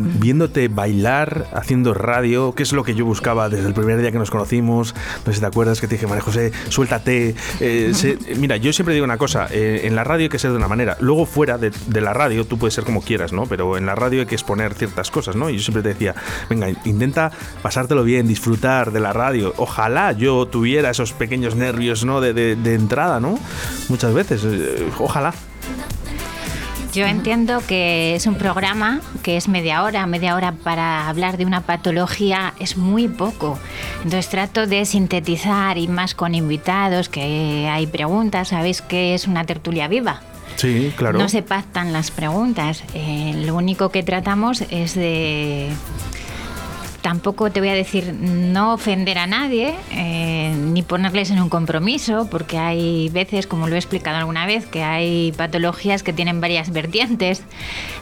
viéndote 0.00 0.68
bailar, 0.68 1.46
haciendo 1.52 1.94
radio, 1.94 2.54
que 2.54 2.62
es 2.62 2.72
lo 2.72 2.84
que 2.84 2.94
yo 2.94 3.04
buscaba 3.04 3.48
desde 3.48 3.68
el 3.68 3.74
primer 3.74 4.00
día 4.00 4.12
que 4.12 4.18
nos 4.18 4.30
conocimos. 4.30 4.94
No 4.94 5.26
sé 5.26 5.34
si 5.34 5.40
te 5.40 5.46
acuerdas 5.46 5.80
que 5.80 5.88
te 5.88 5.96
dije, 5.96 6.06
María 6.06 6.22
José, 6.22 6.52
suéltate. 6.68 7.34
Eh, 7.60 7.92
mira, 8.36 8.56
yo 8.56 8.72
siempre 8.72 8.94
digo 8.94 9.04
una 9.04 9.18
cosa, 9.18 9.48
eh, 9.50 9.82
en 9.84 9.94
la 9.94 10.04
radio 10.04 10.24
hay 10.24 10.28
que 10.28 10.38
ser 10.38 10.50
de 10.50 10.56
una 10.56 10.68
manera, 10.68 10.79
luego 11.00 11.26
fuera 11.26 11.58
de, 11.58 11.72
la 12.00 12.12
radio 12.12 12.44
tú 12.46 12.58
puedes 12.58 12.74
ser 12.74 12.84
como 12.84 13.02
quieras, 13.02 13.32
¿no? 13.32 13.46
Pero 13.46 13.76
en 13.76 13.86
la 13.86 13.94
radio 13.94 14.20
hay 14.20 14.26
que 14.26 14.34
exponer 14.34 14.74
ciertas 14.74 15.10
cosas, 15.10 15.36
¿no? 15.36 15.50
Y 15.50 15.56
yo 15.56 15.62
siempre 15.62 15.82
te 15.82 15.90
decía, 15.90 16.14
venga, 16.48 16.68
intenta 16.84 17.30
pasártelo 17.62 18.04
bien, 18.04 18.26
disfrutar 18.26 18.92
de 18.92 19.00
la 19.00 19.12
radio. 19.12 19.52
Ojalá 19.56 20.12
yo 20.12 20.46
tuviera 20.46 20.90
esos 20.90 21.12
pequeños 21.12 21.54
nervios, 21.56 22.04
¿no? 22.04 22.20
De, 22.20 22.32
de- 22.32 22.56
de 22.56 22.74
entrada, 22.74 23.20
¿no? 23.20 23.38
Muchas 23.88 24.12
veces, 24.14 24.42
eh, 24.44 24.88
ojalá. 24.98 25.32
Yo 26.92 27.06
entiendo 27.06 27.62
que 27.68 28.16
es 28.16 28.26
un 28.26 28.34
programa 28.34 29.00
que 29.22 29.36
es 29.36 29.46
media 29.46 29.84
hora, 29.84 30.04
media 30.06 30.34
hora 30.34 30.50
para 30.50 31.08
hablar 31.08 31.36
de 31.36 31.44
una 31.46 31.60
patología 31.60 32.52
es 32.58 32.76
muy 32.76 33.06
poco. 33.06 33.60
Entonces 33.98 34.28
trato 34.28 34.66
de 34.66 34.84
sintetizar 34.84 35.78
y 35.78 35.86
más 35.86 36.16
con 36.16 36.34
invitados, 36.34 37.08
que 37.08 37.68
hay 37.70 37.86
preguntas, 37.86 38.48
sabéis 38.48 38.82
que 38.82 39.14
es 39.14 39.28
una 39.28 39.44
tertulia 39.44 39.86
viva. 39.86 40.20
Sí, 40.56 40.92
claro. 40.96 41.18
No 41.18 41.28
se 41.28 41.42
pactan 41.42 41.92
las 41.92 42.10
preguntas. 42.10 42.82
Eh, 42.94 43.32
lo 43.46 43.54
único 43.54 43.90
que 43.90 44.02
tratamos 44.02 44.62
es 44.70 44.94
de. 44.94 45.70
Tampoco 47.02 47.50
te 47.50 47.60
voy 47.60 47.70
a 47.70 47.74
decir 47.74 48.12
no 48.14 48.74
ofender 48.74 49.16
a 49.16 49.26
nadie, 49.26 49.74
eh, 49.92 50.54
ni 50.54 50.82
ponerles 50.82 51.30
en 51.30 51.40
un 51.40 51.48
compromiso, 51.48 52.28
porque 52.30 52.58
hay 52.58 53.08
veces, 53.08 53.46
como 53.46 53.68
lo 53.68 53.74
he 53.74 53.78
explicado 53.78 54.18
alguna 54.18 54.44
vez, 54.44 54.66
que 54.66 54.82
hay 54.82 55.32
patologías 55.32 56.02
que 56.02 56.12
tienen 56.12 56.42
varias 56.42 56.70
vertientes. 56.72 57.42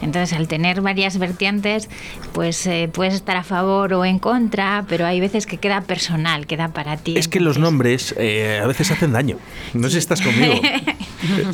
Entonces, 0.01 0.37
al 0.37 0.49
tener 0.49 0.81
varias 0.81 1.17
vertientes, 1.17 1.87
pues 2.33 2.67
eh, 2.67 2.89
puedes 2.91 3.13
estar 3.13 3.37
a 3.37 3.43
favor 3.43 3.93
o 3.93 4.03
en 4.03 4.19
contra, 4.19 4.83
pero 4.89 5.05
hay 5.05 5.21
veces 5.21 5.45
que 5.45 5.57
queda 5.57 5.79
personal, 5.81 6.45
queda 6.45 6.67
para 6.73 6.97
ti. 6.97 7.15
Es 7.17 7.29
que 7.29 7.39
los 7.39 7.57
nombres 7.57 8.13
eh, 8.17 8.59
a 8.61 8.67
veces 8.67 8.91
hacen 8.91 9.13
daño. 9.13 9.37
No 9.73 9.83
sé 9.87 9.91
si 9.93 9.97
estás 9.99 10.21
conmigo. 10.21 10.55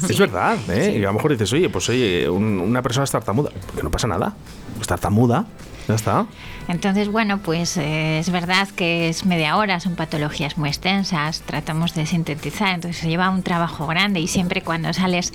Es 0.10 0.20
verdad, 0.20 0.58
¿eh? 0.70 0.94
Y 1.00 1.04
a 1.04 1.08
lo 1.08 1.14
mejor 1.14 1.32
dices, 1.32 1.52
oye, 1.54 1.70
pues 1.70 1.90
oye, 1.90 2.30
un- 2.30 2.60
una 2.60 2.84
persona 2.84 3.04
es 3.04 3.10
tartamuda. 3.12 3.50
Que 3.76 3.82
no 3.82 3.90
pasa 3.90 4.08
nada. 4.08 4.36
Es 4.80 4.86
tartamuda. 4.86 5.46
Ya 5.88 5.96
está. 5.96 6.26
Entonces, 6.68 7.10
bueno, 7.10 7.38
pues 7.40 7.78
eh, 7.78 8.18
es 8.20 8.32
verdad 8.32 8.68
que 8.76 9.08
es 9.10 9.26
media 9.26 9.56
hora, 9.58 9.80
son 9.80 9.96
patologías 9.96 10.58
muy 10.58 10.70
extensas, 10.70 11.42
tratamos 11.46 11.94
de 11.94 12.08
sintetizar, 12.08 12.70
entonces 12.74 13.00
se 13.02 13.08
lleva 13.08 13.30
un 13.30 13.44
trabajo 13.44 13.86
grande 13.86 14.20
y 14.20 14.28
siempre 14.28 14.62
cuando 14.62 14.92
sales 14.94 15.32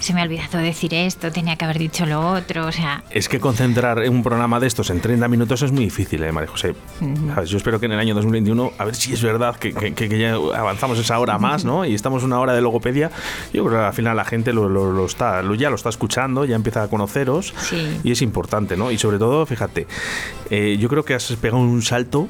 se 0.00 0.12
me 0.12 0.20
ha 0.20 0.24
olvidado 0.24 0.58
decir 0.58 0.92
esto, 0.92 1.30
tenía 1.30 1.54
que 1.56 1.64
haber 1.64 1.78
dicho 1.78 2.04
lo 2.04 2.32
otro, 2.32 2.66
o 2.66 2.72
sea, 2.72 3.04
Es 3.10 3.28
que 3.28 3.38
concentrar 3.38 3.98
un 4.10 4.22
programa 4.24 4.58
de 4.58 4.66
estos 4.66 4.90
en 4.90 5.00
30 5.00 5.28
minutos 5.28 5.62
es 5.62 5.70
muy 5.70 5.84
difícil, 5.84 6.22
¿eh, 6.24 6.32
María 6.32 6.50
José? 6.50 6.74
¿Sabes? 7.34 7.50
Yo 7.50 7.56
espero 7.58 7.78
que 7.78 7.86
en 7.86 7.92
el 7.92 7.98
año 8.00 8.14
2021, 8.14 8.72
a 8.78 8.84
ver 8.84 8.94
si 8.96 9.12
es 9.12 9.22
verdad 9.22 9.54
que, 9.56 9.72
que- 9.72 9.94
que- 9.94 10.08
que 10.08 10.18
ya 10.18 10.34
avanzamos 10.34 10.98
esa 10.98 11.18
hora 11.20 11.38
más, 11.38 11.64
¿no? 11.64 11.84
Y 11.84 11.94
estamos 11.94 12.24
una 12.24 12.40
hora 12.40 12.52
de 12.54 12.60
logopedia. 12.60 13.10
Yo 13.52 13.64
creo 13.64 13.78
que 13.78 13.84
al 13.86 13.92
final 13.94 14.16
la 14.16 14.24
gente 14.24 14.52
lo, 14.52 14.68
lo- 14.68 14.92
lo 14.92 15.06
está, 15.06 15.42
lo- 15.42 15.54
ya 15.54 15.70
lo 15.70 15.76
está 15.76 15.90
escuchando, 15.90 16.44
ya 16.44 16.56
empieza 16.56 16.82
a 16.82 16.88
conoceros. 16.88 17.54
Sí. 17.58 18.00
Y 18.02 18.10
es 18.12 18.20
importante, 18.22 18.76
¿no? 18.76 18.90
Y 18.90 18.98
sobre 18.98 19.18
todo, 19.18 19.46
fíjate, 19.46 19.75
eh, 20.50 20.76
yo 20.78 20.88
creo 20.88 21.04
que 21.04 21.14
has 21.14 21.32
pegado 21.36 21.62
un 21.62 21.82
salto. 21.82 22.28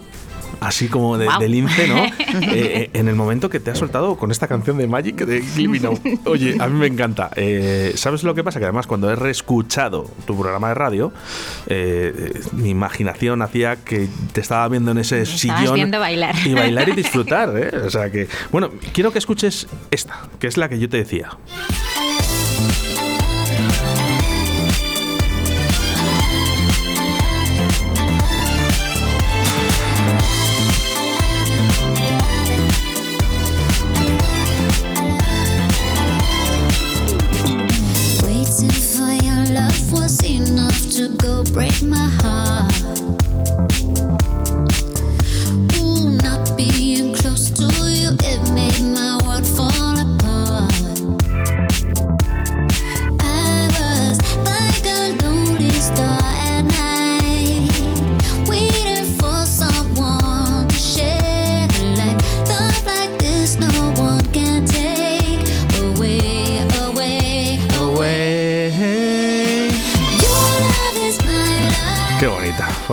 Así 0.60 0.88
como 0.88 1.18
de, 1.18 1.28
de 1.38 1.48
lince, 1.48 1.86
¿no? 1.88 1.96
Eh, 2.36 2.44
eh, 2.52 2.90
en 2.92 3.08
el 3.08 3.14
momento 3.14 3.48
que 3.50 3.60
te 3.60 3.70
has 3.70 3.78
soltado 3.78 4.16
con 4.16 4.30
esta 4.30 4.46
canción 4.46 4.78
de 4.78 4.86
Magic 4.86 5.16
de 5.16 5.40
Glimino. 5.40 5.92
Oye, 6.24 6.56
a 6.58 6.68
mí 6.68 6.78
me 6.78 6.86
encanta. 6.86 7.30
Eh, 7.34 7.92
¿Sabes 7.96 8.22
lo 8.22 8.34
que 8.34 8.44
pasa? 8.44 8.58
Que 8.58 8.66
además 8.66 8.86
cuando 8.86 9.10
he 9.10 9.16
reescuchado 9.16 10.08
tu 10.26 10.38
programa 10.38 10.68
de 10.68 10.74
radio, 10.74 11.12
eh, 11.66 12.40
mi 12.52 12.70
imaginación 12.70 13.42
hacía 13.42 13.76
que 13.76 14.08
te 14.32 14.40
estaba 14.40 14.68
viendo 14.68 14.92
en 14.92 14.98
ese 14.98 15.26
sillón. 15.26 15.74
viendo 15.74 15.98
bailar. 15.98 16.34
Y 16.44 16.54
bailar 16.54 16.88
y 16.88 16.92
disfrutar. 16.96 17.48
O 17.84 17.90
sea 17.90 18.10
que. 18.10 18.28
Bueno, 18.52 18.70
quiero 18.92 19.12
que 19.12 19.18
escuches 19.18 19.66
esta, 19.90 20.28
que 20.38 20.46
es 20.46 20.56
la 20.56 20.68
que 20.68 20.78
yo 20.78 20.88
te 20.88 20.98
decía. 20.98 21.30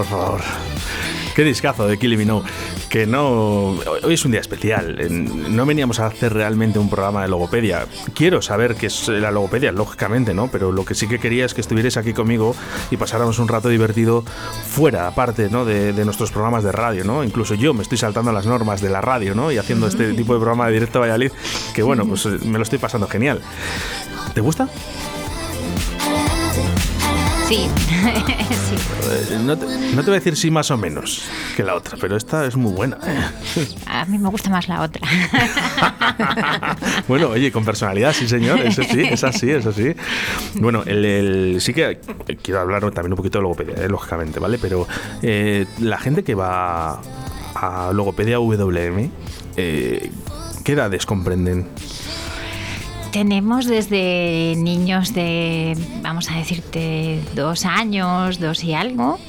Por 0.03 0.19
favor. 0.19 0.41
Qué 1.35 1.43
discazo 1.43 1.87
de 1.87 1.97
Killing 1.97 2.27
Me. 2.27 2.41
Que 2.89 3.07
no. 3.07 3.69
Hoy 4.03 4.13
es 4.13 4.23
un 4.23 4.31
día 4.31 4.41
especial. 4.41 4.97
No 5.49 5.65
veníamos 5.65 5.99
a 5.99 6.05
hacer 6.05 6.33
realmente 6.33 6.77
un 6.77 6.89
programa 6.89 7.23
de 7.23 7.27
logopedia. 7.27 7.87
Quiero 8.13 8.41
saber 8.41 8.75
qué 8.75 8.87
es 8.87 9.07
la 9.07 9.31
logopedia, 9.31 9.71
lógicamente, 9.71 10.33
¿no? 10.35 10.49
Pero 10.51 10.71
lo 10.71 10.85
que 10.85 10.93
sí 10.93 11.07
que 11.07 11.17
quería 11.17 11.45
es 11.45 11.55
que 11.55 11.61
estuvierais 11.61 11.97
aquí 11.97 12.13
conmigo 12.13 12.55
y 12.91 12.97
pasáramos 12.97 13.39
un 13.39 13.47
rato 13.47 13.69
divertido 13.69 14.23
fuera, 14.67 15.07
aparte, 15.07 15.49
¿no? 15.49 15.65
De, 15.65 15.93
nuestros 16.03 16.31
programas 16.31 16.63
de 16.63 16.71
radio, 16.71 17.03
¿no? 17.03 17.23
Incluso 17.23 17.55
yo 17.55 17.73
me 17.73 17.81
estoy 17.81 17.97
saltando 17.97 18.31
las 18.31 18.45
normas 18.45 18.81
de 18.81 18.89
la 18.89 19.01
radio, 19.01 19.33
¿no? 19.33 19.51
Y 19.51 19.57
haciendo 19.57 19.87
este 19.87 20.13
tipo 20.13 20.33
de 20.33 20.39
programa 20.39 20.67
de 20.67 20.73
directo 20.73 20.99
a 20.99 21.01
Valladolid, 21.01 21.31
que 21.73 21.81
bueno, 21.81 22.05
pues 22.05 22.25
me 22.25 22.59
lo 22.59 22.63
estoy 22.63 22.77
pasando 22.77 23.07
genial. 23.07 23.41
¿Te 24.35 24.41
gusta? 24.41 24.67
Sí, 27.47 27.67
sí. 28.69 28.75
Eh, 29.33 29.39
No 29.43 29.57
te, 29.57 29.65
no 29.65 30.01
te 30.01 30.05
voy 30.05 30.11
a 30.11 30.19
decir 30.19 30.35
sí 30.35 30.49
más 30.51 30.71
o 30.71 30.77
menos 30.77 31.23
que 31.55 31.63
la 31.63 31.75
otra, 31.75 31.97
pero 31.99 32.15
esta 32.15 32.45
es 32.45 32.55
muy 32.55 32.71
buena. 32.71 32.97
A 33.85 34.05
mí 34.05 34.17
me 34.17 34.29
gusta 34.29 34.49
más 34.49 34.67
la 34.67 34.81
otra. 34.81 35.01
bueno, 37.07 37.29
oye, 37.29 37.51
con 37.51 37.65
personalidad, 37.65 38.13
sí, 38.13 38.27
señor, 38.27 38.59
eso 38.61 38.83
sí, 38.83 39.01
es 39.01 39.23
así, 39.23 39.49
es 39.51 39.65
así. 39.65 39.93
Bueno, 40.55 40.83
el, 40.85 41.05
el- 41.05 41.61
sí 41.61 41.73
que 41.73 41.99
eh, 42.27 42.37
quiero 42.41 42.59
hablar 42.61 42.81
también 42.91 43.13
un 43.13 43.17
poquito 43.17 43.37
de 43.39 43.43
logopedia, 43.43 43.75
eh, 43.75 43.89
lógicamente, 43.89 44.39
¿vale? 44.39 44.57
Pero 44.59 44.87
eh, 45.21 45.65
la 45.79 45.97
gente 45.99 46.23
que 46.23 46.35
va 46.35 47.01
a 47.55 47.91
logopedia 47.93 48.37
WM, 48.39 49.09
eh, 49.57 50.11
¿qué 50.63 50.71
edades 50.73 51.05
comprenden? 51.05 51.67
Tenemos 53.13 53.67
desde 53.67 54.55
niños 54.57 55.13
de, 55.13 55.77
vamos 56.01 56.31
a 56.31 56.35
decirte, 56.35 57.21
dos 57.35 57.63
años, 57.63 58.39
dos 58.39 58.63
y 58.63 58.73
algo, 58.73 59.19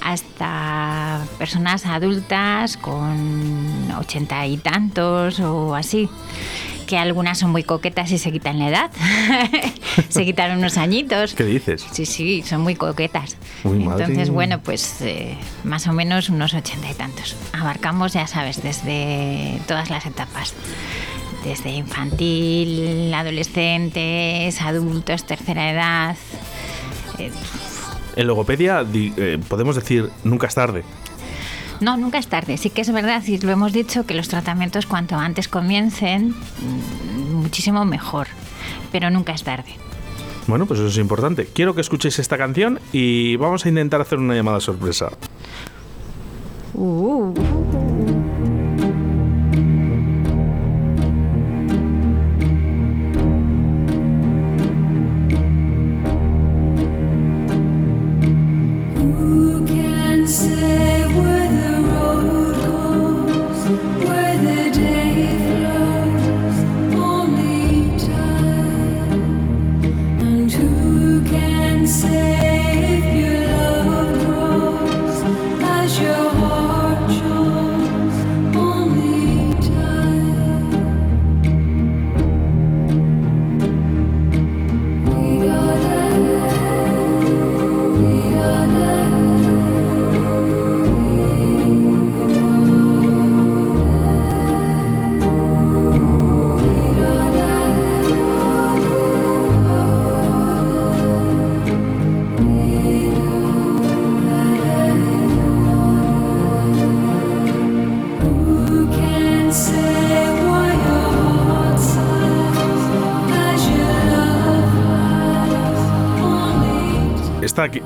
hasta 0.00 1.26
personas 1.38 1.86
adultas 1.86 2.76
con 2.76 3.90
ochenta 3.98 4.46
y 4.46 4.58
tantos 4.58 5.40
o 5.40 5.74
así, 5.74 6.08
que 6.86 6.96
algunas 6.96 7.38
son 7.38 7.50
muy 7.50 7.64
coquetas 7.64 8.12
y 8.12 8.18
se 8.18 8.30
quitan 8.30 8.60
la 8.60 8.68
edad, 8.68 8.90
se 10.08 10.24
quitan 10.24 10.56
unos 10.56 10.78
añitos. 10.78 11.34
¿Qué 11.34 11.42
dices? 11.42 11.84
Sí, 11.90 12.06
sí, 12.06 12.42
son 12.42 12.60
muy 12.60 12.76
coquetas. 12.76 13.36
Uy, 13.64 13.80
madre. 13.80 14.04
Entonces, 14.04 14.30
bueno, 14.30 14.60
pues 14.60 15.00
eh, 15.00 15.36
más 15.64 15.88
o 15.88 15.92
menos 15.92 16.28
unos 16.28 16.54
ochenta 16.54 16.88
y 16.88 16.94
tantos. 16.94 17.34
Abarcamos, 17.52 18.12
ya 18.12 18.28
sabes, 18.28 18.62
desde 18.62 19.60
todas 19.66 19.90
las 19.90 20.06
etapas. 20.06 20.54
Desde 21.44 21.70
infantil, 21.70 23.12
adolescentes, 23.14 24.60
adultos, 24.60 25.24
tercera 25.24 25.70
edad. 25.70 26.16
Eh, 27.18 27.30
En 28.16 28.26
logopedia 28.26 28.82
di- 28.84 29.12
eh, 29.16 29.38
podemos 29.48 29.76
decir 29.76 30.10
nunca 30.24 30.48
es 30.48 30.54
tarde. 30.54 30.82
No, 31.80 31.96
nunca 31.96 32.18
es 32.18 32.26
tarde. 32.26 32.56
Sí 32.56 32.70
que 32.70 32.80
es 32.80 32.90
verdad, 32.92 33.22
y 33.26 33.38
lo 33.38 33.52
hemos 33.52 33.72
dicho, 33.72 34.04
que 34.04 34.14
los 34.14 34.28
tratamientos 34.28 34.86
cuanto 34.86 35.14
antes 35.16 35.46
comiencen, 35.46 36.30
mm, 36.30 37.32
muchísimo 37.34 37.84
mejor. 37.84 38.26
Pero 38.90 39.10
nunca 39.10 39.32
es 39.32 39.44
tarde. 39.44 39.76
Bueno, 40.48 40.66
pues 40.66 40.80
eso 40.80 40.88
es 40.88 40.96
importante. 40.98 41.46
Quiero 41.46 41.74
que 41.76 41.80
escuchéis 41.82 42.18
esta 42.18 42.36
canción 42.36 42.80
y 42.92 43.36
vamos 43.36 43.64
a 43.64 43.68
intentar 43.68 44.00
hacer 44.00 44.18
una 44.18 44.34
llamada 44.34 44.58
sorpresa. 44.60 45.10
Uh. 46.74 47.32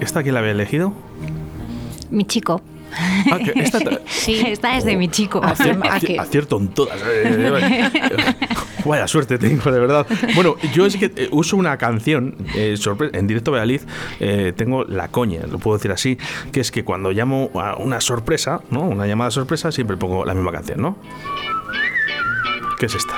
¿Esta, 0.00 0.20
aquí- 0.20 0.30
la 0.30 0.40
había 0.40 0.52
elegido? 0.52 0.92
Mi 2.10 2.24
chico. 2.24 2.60
Ah, 3.30 3.38
que 3.38 3.52
esta 3.56 3.80
ta- 3.80 4.00
Sí, 4.06 4.42
esta 4.46 4.76
es 4.76 4.84
de 4.84 4.96
mi 4.96 5.08
chico. 5.08 5.40
Acier- 5.42 5.78
¿A 5.82 5.98
aci- 5.98 6.06
qué? 6.08 6.18
acierto 6.18 6.58
en 6.58 6.68
todas. 6.68 7.00
Eh, 7.06 7.90
Vaya 8.84 9.06
suerte 9.08 9.38
tengo, 9.38 9.70
de 9.70 9.78
verdad. 9.78 10.06
Bueno, 10.34 10.56
yo 10.74 10.84
es 10.84 10.96
que 10.96 11.10
eh, 11.16 11.28
uso 11.30 11.56
una 11.56 11.78
canción 11.78 12.34
eh, 12.56 12.76
en 13.12 13.26
directo 13.26 13.50
Valladolid. 13.52 13.80
eh, 14.20 14.52
tengo 14.56 14.84
la 14.84 15.08
coña, 15.08 15.40
lo 15.46 15.58
puedo 15.58 15.78
decir 15.78 15.90
así, 15.92 16.18
que 16.50 16.60
es 16.60 16.70
que 16.72 16.84
cuando 16.84 17.12
llamo 17.12 17.50
a 17.54 17.76
una 17.76 18.00
sorpresa, 18.00 18.60
¿no? 18.70 18.80
Una 18.82 19.06
llamada 19.06 19.30
sorpresa, 19.30 19.70
siempre 19.72 19.96
pongo 19.96 20.24
la 20.26 20.34
misma 20.34 20.50
canción, 20.52 20.82
¿no? 20.82 20.96
¿Qué 22.78 22.86
es 22.86 22.94
esta? 22.96 23.14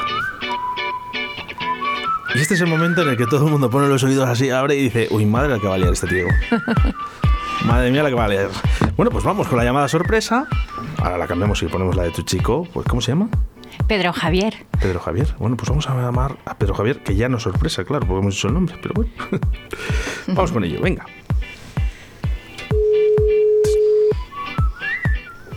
Y 2.34 2.40
este 2.40 2.54
es 2.54 2.60
el 2.60 2.66
momento 2.66 3.02
en 3.02 3.10
el 3.10 3.16
que 3.16 3.26
todo 3.26 3.46
el 3.46 3.52
mundo 3.52 3.70
pone 3.70 3.86
los 3.86 4.02
oídos 4.02 4.28
así, 4.28 4.50
abre 4.50 4.74
y 4.74 4.82
dice, 4.82 5.06
uy, 5.12 5.24
madre 5.24 5.50
la 5.50 5.60
que 5.60 5.68
va 5.68 5.76
a 5.76 5.78
liar 5.78 5.92
este 5.92 6.08
tío. 6.08 6.26
Madre 7.64 7.90
mía 7.90 8.02
la 8.02 8.08
que 8.10 8.14
va 8.16 8.24
a 8.24 8.28
liar. 8.28 8.50
Bueno, 8.96 9.10
pues 9.10 9.24
vamos 9.24 9.46
con 9.46 9.56
la 9.56 9.64
llamada 9.64 9.88
sorpresa. 9.88 10.46
Ahora 10.98 11.16
la 11.16 11.26
cambiamos 11.26 11.62
y 11.62 11.66
ponemos 11.66 11.96
la 11.96 12.02
de 12.02 12.10
tu 12.10 12.22
chico. 12.22 12.66
Pues, 12.74 12.86
¿cómo 12.86 13.00
se 13.00 13.12
llama? 13.12 13.28
Pedro 13.86 14.12
Javier. 14.12 14.66
Pedro 14.80 15.00
Javier. 15.00 15.34
Bueno, 15.38 15.56
pues 15.56 15.68
vamos 15.68 15.88
a 15.88 15.94
llamar 15.94 16.36
a 16.44 16.58
Pedro 16.58 16.74
Javier, 16.74 17.02
que 17.02 17.14
ya 17.14 17.28
no 17.28 17.38
es 17.38 17.44
sorpresa, 17.44 17.84
claro, 17.84 18.06
porque 18.06 18.20
hemos 18.20 18.34
dicho 18.34 18.48
el 18.48 18.54
nombre, 18.54 18.76
pero 18.82 18.94
bueno. 18.94 19.12
vamos 20.26 20.52
con 20.52 20.64
ello, 20.64 20.80
venga. 20.82 21.06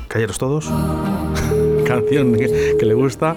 Callaros 0.07 0.38
todos. 0.38 0.69
Canción 1.86 2.36
que, 2.36 2.75
que 2.79 2.86
le 2.86 2.93
gusta. 2.93 3.36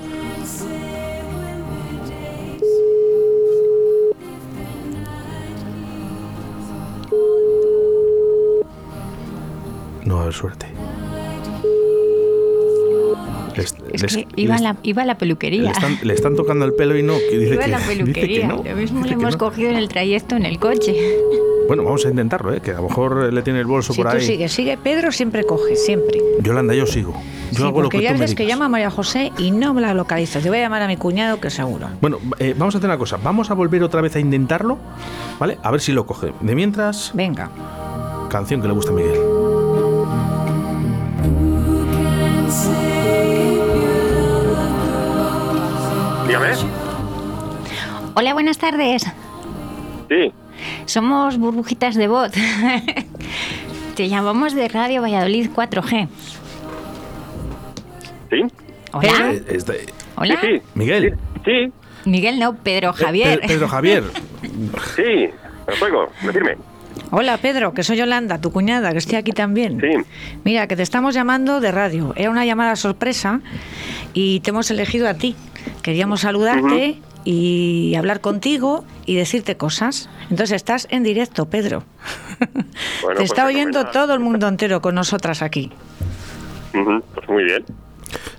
No 10.11 10.17
va 10.17 10.21
a 10.23 10.25
haber 10.25 10.35
suerte. 10.35 10.67
Les- 13.57 13.75
Es 13.93 14.03
les- 14.03 14.17
que 14.17 14.27
iba, 14.35 14.55
a 14.55 14.59
les- 14.59 14.63
la, 14.65 14.77
iba 14.83 15.03
a 15.03 15.07
la 15.07 15.19
peluquería. 15.19 15.63
le 15.63 15.71
están, 15.71 15.99
le 16.03 16.15
están 16.15 16.35
tocando 16.35 16.65
el 16.65 16.73
pelo 16.73 16.97
y 16.99 17.03
no. 17.05 17.15
que 17.31 17.39
dice 17.39 17.55
Iba 17.55 17.63
a 17.63 17.67
que, 17.67 17.71
la 17.71 17.79
dice 17.79 17.95
que 17.95 18.03
peluquería. 18.03 18.49
no, 18.49 18.63
Lo 18.65 18.75
mismo 18.77 19.03
que 19.05 19.13
hemos 19.13 19.33
no. 19.35 19.39
cogido 19.39 19.71
en 19.71 19.77
el 19.77 19.89
trayecto 19.89 20.35
en 20.35 20.47
el 20.47 20.59
coche. 20.59 20.97
Bueno, 21.69 21.85
vamos 21.85 22.05
a 22.05 22.09
intentarlo, 22.09 22.53
¿eh? 22.53 22.61
que 22.61 22.73
a 22.73 22.79
lo 22.81 22.89
mejor 22.89 23.33
le 23.33 23.43
tiene 23.43 23.61
el 23.61 23.67
bolso 23.67 23.95
por 23.95 24.07
tú 24.11 24.17
ahí. 24.17 24.21
sigues, 24.21 24.51
sigue 24.53 24.77
Pedro, 24.77 25.13
siempre 25.13 25.45
coge, 25.45 25.77
siempre. 25.77 26.21
Yolanda, 26.43 26.75
yo 26.75 26.87
sigo. 26.87 27.13
Yo 27.53 27.59
Sí, 27.59 27.63
hago 27.63 27.83
lo 27.83 27.89
que 27.89 28.03
ya 28.03 28.09
tú 28.09 28.15
me 28.15 28.21
veces 28.23 28.35
que 28.35 28.43
digas. 28.43 28.57
llama 28.57 28.67
a 28.67 28.69
María 28.71 28.91
José 28.91 29.31
y 29.39 29.53
no 29.53 29.73
me 29.75 29.81
la 29.81 29.95
localiza. 29.95 30.41
Te 30.41 30.49
voy 30.49 30.59
a 30.59 30.63
llamar 30.63 30.83
a 30.83 30.89
mi 30.89 30.97
cuñado, 30.97 31.39
que 31.41 31.51
seguro. 31.51 31.87
Bueno, 32.01 32.19
eh, 32.41 32.55
vamos 32.59 32.75
a 32.75 32.79
hacer 32.79 32.91
una 32.91 32.99
cosa. 32.99 33.19
Vamos 33.23 33.53
a 33.53 33.55
volver 33.55 33.85
otra 33.85 34.01
vez 34.01 34.17
a 34.17 34.19
intentarlo, 34.21 34.79
¿vale? 35.39 35.59
A 35.63 35.71
ver 35.71 35.81
si 35.81 35.93
lo 35.93 36.07
coge. 36.07 36.33
De 36.41 36.55
mientras, 36.57 37.13
Venga. 37.15 37.51
canción 38.31 38.61
que 38.61 38.67
le 38.67 38.75
gusta 38.75 38.91
a 38.91 38.95
Miguel. 38.95 39.19
Dígame. 46.41 46.71
Hola, 48.15 48.33
buenas 48.33 48.59
tardes. 48.59 49.03
Sí. 50.09 50.33
Somos 50.87 51.37
burbujitas 51.39 51.95
de 51.95 52.09
voz. 52.09 52.33
Te 53.95 54.09
llamamos 54.09 54.55
de 54.55 54.69
Radio 54.69 55.03
Valladolid 55.03 55.51
4G. 55.55 56.09
Sí. 58.31 58.43
Hola. 58.93 59.33
Eh, 59.33 59.45
este- 59.49 59.87
Hola. 60.17 60.39
Sí, 60.41 60.47
sí. 60.57 60.63
Miguel. 60.75 61.17
Sí. 61.45 61.73
Miguel, 62.07 62.39
no, 62.39 62.57
Pedro 62.57 62.93
Pe- 62.95 63.05
Javier. 63.05 63.41
Pedro 63.47 63.69
Javier. 63.69 64.05
Sí. 64.97 65.29
Os 65.71 65.83
oigo. 65.83 66.09
Decirme. 66.23 66.57
Hola 67.13 67.37
Pedro, 67.39 67.75
que 67.75 67.83
soy 67.83 67.97
Yolanda, 67.97 68.41
tu 68.41 68.51
cuñada, 68.53 68.93
que 68.93 68.99
estoy 68.99 69.17
aquí 69.17 69.33
también. 69.33 69.81
Sí. 69.81 69.89
Mira, 70.45 70.67
que 70.67 70.77
te 70.77 70.83
estamos 70.83 71.15
llamando 71.15 71.61
de 71.61 71.71
radio. 71.73 72.13
Era 72.17 72.31
una 72.31 72.45
llamada 72.45 72.77
sorpresa 72.77 73.41
y 74.15 74.41
te 74.41 74.51
hemos 74.51 74.71
elegido 74.71 75.09
a 75.09 75.15
ti. 75.15 75.37
Queríamos 75.83 76.21
saludarte 76.21 76.99
y 77.25 77.95
hablar 77.97 78.21
contigo 78.21 78.85
y 79.07 79.17
decirte 79.17 79.57
cosas. 79.57 80.09
Entonces 80.25 80.53
estás 80.53 80.87
en 80.91 81.03
directo, 81.03 81.49
Pedro. 81.49 81.85
Bueno, 83.03 83.17
te 83.17 83.21
pues 83.21 83.31
está 83.31 83.47
oyendo 83.47 83.87
todo 83.87 84.15
el 84.15 84.21
mundo 84.21 84.49
entero 84.49 84.81
con 84.81 84.95
nosotras 84.95 85.43
aquí. 85.43 85.71
Pues 86.73 87.29
muy 87.29 87.45
bien. 87.45 87.65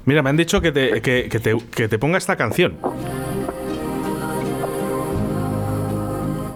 Mira, 0.05 0.23
me 0.23 0.29
han 0.31 0.37
dicho 0.37 0.61
que 0.61 0.71
te, 0.71 1.01
que, 1.01 1.29
que 1.29 1.39
te, 1.39 1.57
que 1.75 1.87
te 1.87 1.99
ponga 1.99 2.17
esta 2.17 2.35
canción. 2.35 2.77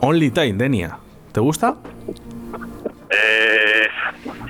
Only 0.01 0.31
Time, 0.31 0.53
Denia. 0.53 0.97
¿Te 1.31 1.39
gusta? 1.39 1.75
Eh, 3.09 3.87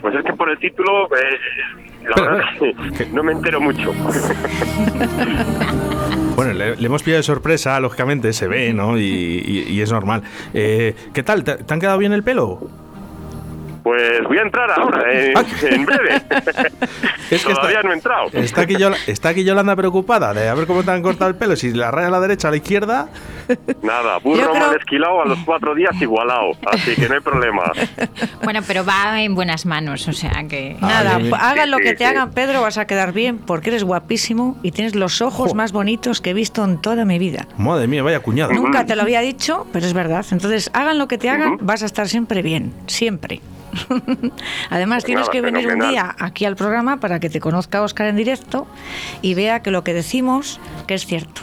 pues 0.01 0.15
es 0.15 0.23
que 0.23 0.33
por 0.33 0.49
el 0.49 0.59
título, 0.59 1.05
eh, 1.15 1.84
la 2.15 2.21
verdad 2.21 2.43
que 2.97 3.05
no 3.13 3.23
me 3.23 3.31
entero 3.33 3.59
mucho. 3.61 3.93
Bueno, 6.35 6.51
le, 6.51 6.75
le 6.75 6.85
hemos 6.85 7.01
pillado 7.01 7.19
de 7.19 7.23
sorpresa, 7.23 7.79
lógicamente, 7.79 8.33
se 8.33 8.49
ve, 8.49 8.73
¿no? 8.73 8.97
Y, 8.99 9.03
y- 9.05 9.71
y 9.71 9.81
es 9.81 9.89
normal. 9.89 10.21
Eh, 10.53 10.93
¿Qué 11.13 11.23
tal? 11.23 11.45
¿Te, 11.45 11.55
te 11.55 11.73
han 11.73 11.79
quedado 11.79 11.97
bien 11.97 12.11
el 12.11 12.23
pelo? 12.23 12.59
Pues 13.85 14.23
voy 14.27 14.39
a 14.39 14.41
entrar 14.41 14.67
ahora, 14.71 15.03
eh, 15.13 15.31
Ah. 15.35 15.43
en 15.69 15.85
breve. 15.85 16.15
Es 17.29 17.43
que 17.45 17.53
Todavía 17.53 17.77
está- 17.77 17.83
no 17.83 17.91
he 17.91 17.93
entrado. 17.93 18.29
Está 18.33 18.61
aquí, 18.61 18.75
Yola- 18.77 18.97
está 19.05 19.29
aquí 19.29 19.43
Yolanda 19.43 19.75
preocupada 19.75 20.33
de 20.33 20.47
a 20.49 20.53
ver 20.55 20.65
cómo 20.65 20.83
te 20.83 20.89
han 20.91 21.03
cortado 21.03 21.29
el 21.29 21.35
pelo. 21.37 21.55
Si 21.55 21.71
la 21.71 21.91
raya 21.91 22.07
a 22.07 22.11
la 22.11 22.19
derecha 22.19 22.47
o 22.47 22.49
a 22.49 22.51
la 22.51 22.57
izquierda. 22.57 23.09
Nada, 23.83 24.17
burro 24.19 24.51
creo- 24.51 24.55
mal 24.55 24.75
esquilado 24.75 25.21
a 25.21 25.25
los 25.25 25.37
cuatro 25.45 25.75
días 25.75 25.91
igualado. 26.01 26.51
Así 26.65 26.95
que 26.95 27.07
no 27.07 27.13
hay 27.15 27.21
problema. 27.21 27.61
Bueno, 28.43 28.61
pero 28.67 28.83
va 28.85 29.21
en 29.21 29.33
buenas 29.35 29.65
manos, 29.67 30.07
o 30.07 30.13
sea 30.13 30.45
que. 30.49 30.77
Nada, 30.81 31.17
bien. 31.19 31.33
hagan 31.33 31.69
lo 31.71 31.77
que 31.77 31.89
sí, 31.89 31.95
te 31.95 31.97
sí. 31.99 32.03
hagan, 32.05 32.31
Pedro, 32.31 32.61
vas 32.61 32.77
a 32.79 32.85
quedar 32.87 33.11
bien 33.13 33.37
porque 33.37 33.69
eres 33.69 33.83
guapísimo 33.83 34.57
y 34.63 34.71
tienes 34.71 34.95
los 34.95 35.21
ojos 35.21 35.49
Jo. 35.49 35.55
más 35.55 35.71
bonitos 35.71 36.21
que 36.21 36.31
he 36.31 36.33
visto 36.33 36.63
en 36.63 36.79
toda 36.81 37.05
mi 37.05 37.19
vida. 37.19 37.47
Madre 37.57 37.87
mía, 37.87 38.01
vaya 38.01 38.19
cuñado. 38.19 38.51
Nunca 38.53 38.85
te 38.85 38.95
lo 38.95 39.03
había 39.03 39.21
dicho, 39.21 39.67
pero 39.73 39.85
es 39.85 39.93
verdad. 39.93 40.25
Entonces, 40.31 40.69
hagan 40.73 40.97
lo 40.97 41.07
que 41.07 41.17
te 41.19 41.29
hagan, 41.29 41.57
vas 41.61 41.83
a 41.83 41.85
estar 41.85 42.07
siempre 42.07 42.41
bien, 42.41 42.73
siempre. 42.87 43.41
Además, 44.69 45.03
Pues 45.03 45.05
tienes 45.05 45.21
nada, 45.27 45.31
que 45.31 45.41
venir 45.41 45.67
un 45.71 45.79
día 45.89 46.15
aquí 46.19 46.45
al 46.45 46.55
programa 46.55 46.99
para 46.99 47.19
que 47.19 47.29
te 47.29 47.39
conozca 47.39 47.81
Oscar 47.81 48.07
en 48.07 48.15
directo 48.15 48.67
y 49.21 49.33
vea 49.33 49.61
que 49.61 49.71
lo 49.71 49.83
que 49.83 49.93
decimos 49.93 50.59
que 50.87 50.93
es 50.95 51.05
cierto. 51.05 51.41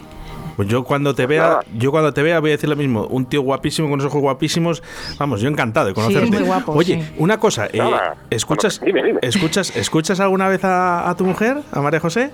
Pues 0.56 0.68
yo 0.68 0.84
cuando 0.84 1.14
te 1.14 1.24
vea, 1.26 1.60
yo 1.74 1.90
cuando 1.90 2.12
te 2.12 2.22
vea 2.22 2.38
voy 2.40 2.50
a 2.50 2.52
decir 2.52 2.68
lo 2.68 2.76
mismo. 2.76 3.06
Un 3.06 3.24
tío 3.24 3.40
guapísimo 3.40 3.86
con 3.88 3.94
unos 3.94 4.04
ojos 4.06 4.20
guapísimos. 4.20 4.82
Vamos, 5.18 5.40
yo 5.40 5.48
encantado 5.48 5.86
de 5.86 5.94
conocerte. 5.94 6.30
muy 6.30 6.42
guapo, 6.42 6.72
Oye, 6.72 7.02
sí. 7.02 7.14
una 7.16 7.38
cosa, 7.38 7.68
eh. 7.72 7.80
¿escuchas, 8.28 8.78
Bueno, 8.80 8.96
dime, 8.96 9.08
dime. 9.08 9.20
escuchas, 9.22 9.74
escuchas 9.76 10.20
alguna 10.20 10.48
vez 10.48 10.62
a, 10.64 11.08
a 11.08 11.16
tu 11.16 11.24
mujer, 11.24 11.58
a 11.72 11.80
María 11.80 12.00
José? 12.00 12.32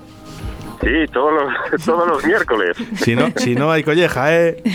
Sí, 0.81 0.89
todos 1.13 1.33
los, 1.33 1.85
todos 1.85 2.09
los 2.09 2.25
miércoles. 2.25 2.77
Si 2.97 3.15
no, 3.15 3.29
si 3.37 3.55
no 3.55 3.71
hay 3.71 3.85
colleja, 3.85 4.35
¿eh? 4.35 4.63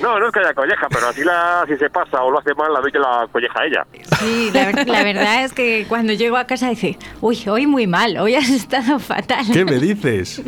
No, 0.00 0.18
no 0.18 0.26
es 0.26 0.32
que 0.32 0.40
haya 0.40 0.54
colleja, 0.54 0.86
pero 0.90 1.08
así 1.08 1.22
la, 1.24 1.64
si 1.68 1.76
se 1.76 1.88
pasa 1.90 2.22
o 2.22 2.30
lo 2.30 2.38
hace 2.38 2.54
mal, 2.54 2.72
la 2.72 2.80
doy 2.80 2.92
que 2.92 2.98
la 2.98 3.26
colleja 3.32 3.64
ella. 3.64 3.86
Sí, 4.20 4.50
la, 4.52 4.66
ver- 4.66 4.88
la 4.88 5.02
verdad 5.04 5.44
es 5.44 5.52
que 5.52 5.86
cuando 5.88 6.12
llego 6.12 6.36
a 6.36 6.46
casa 6.46 6.68
dice, 6.68 6.98
uy, 7.20 7.42
hoy 7.48 7.66
muy 7.66 7.86
mal, 7.86 8.16
hoy 8.18 8.34
has 8.34 8.48
estado 8.50 8.98
fatal. 8.98 9.44
¿Qué 9.52 9.64
me 9.64 9.78
dices? 9.78 10.42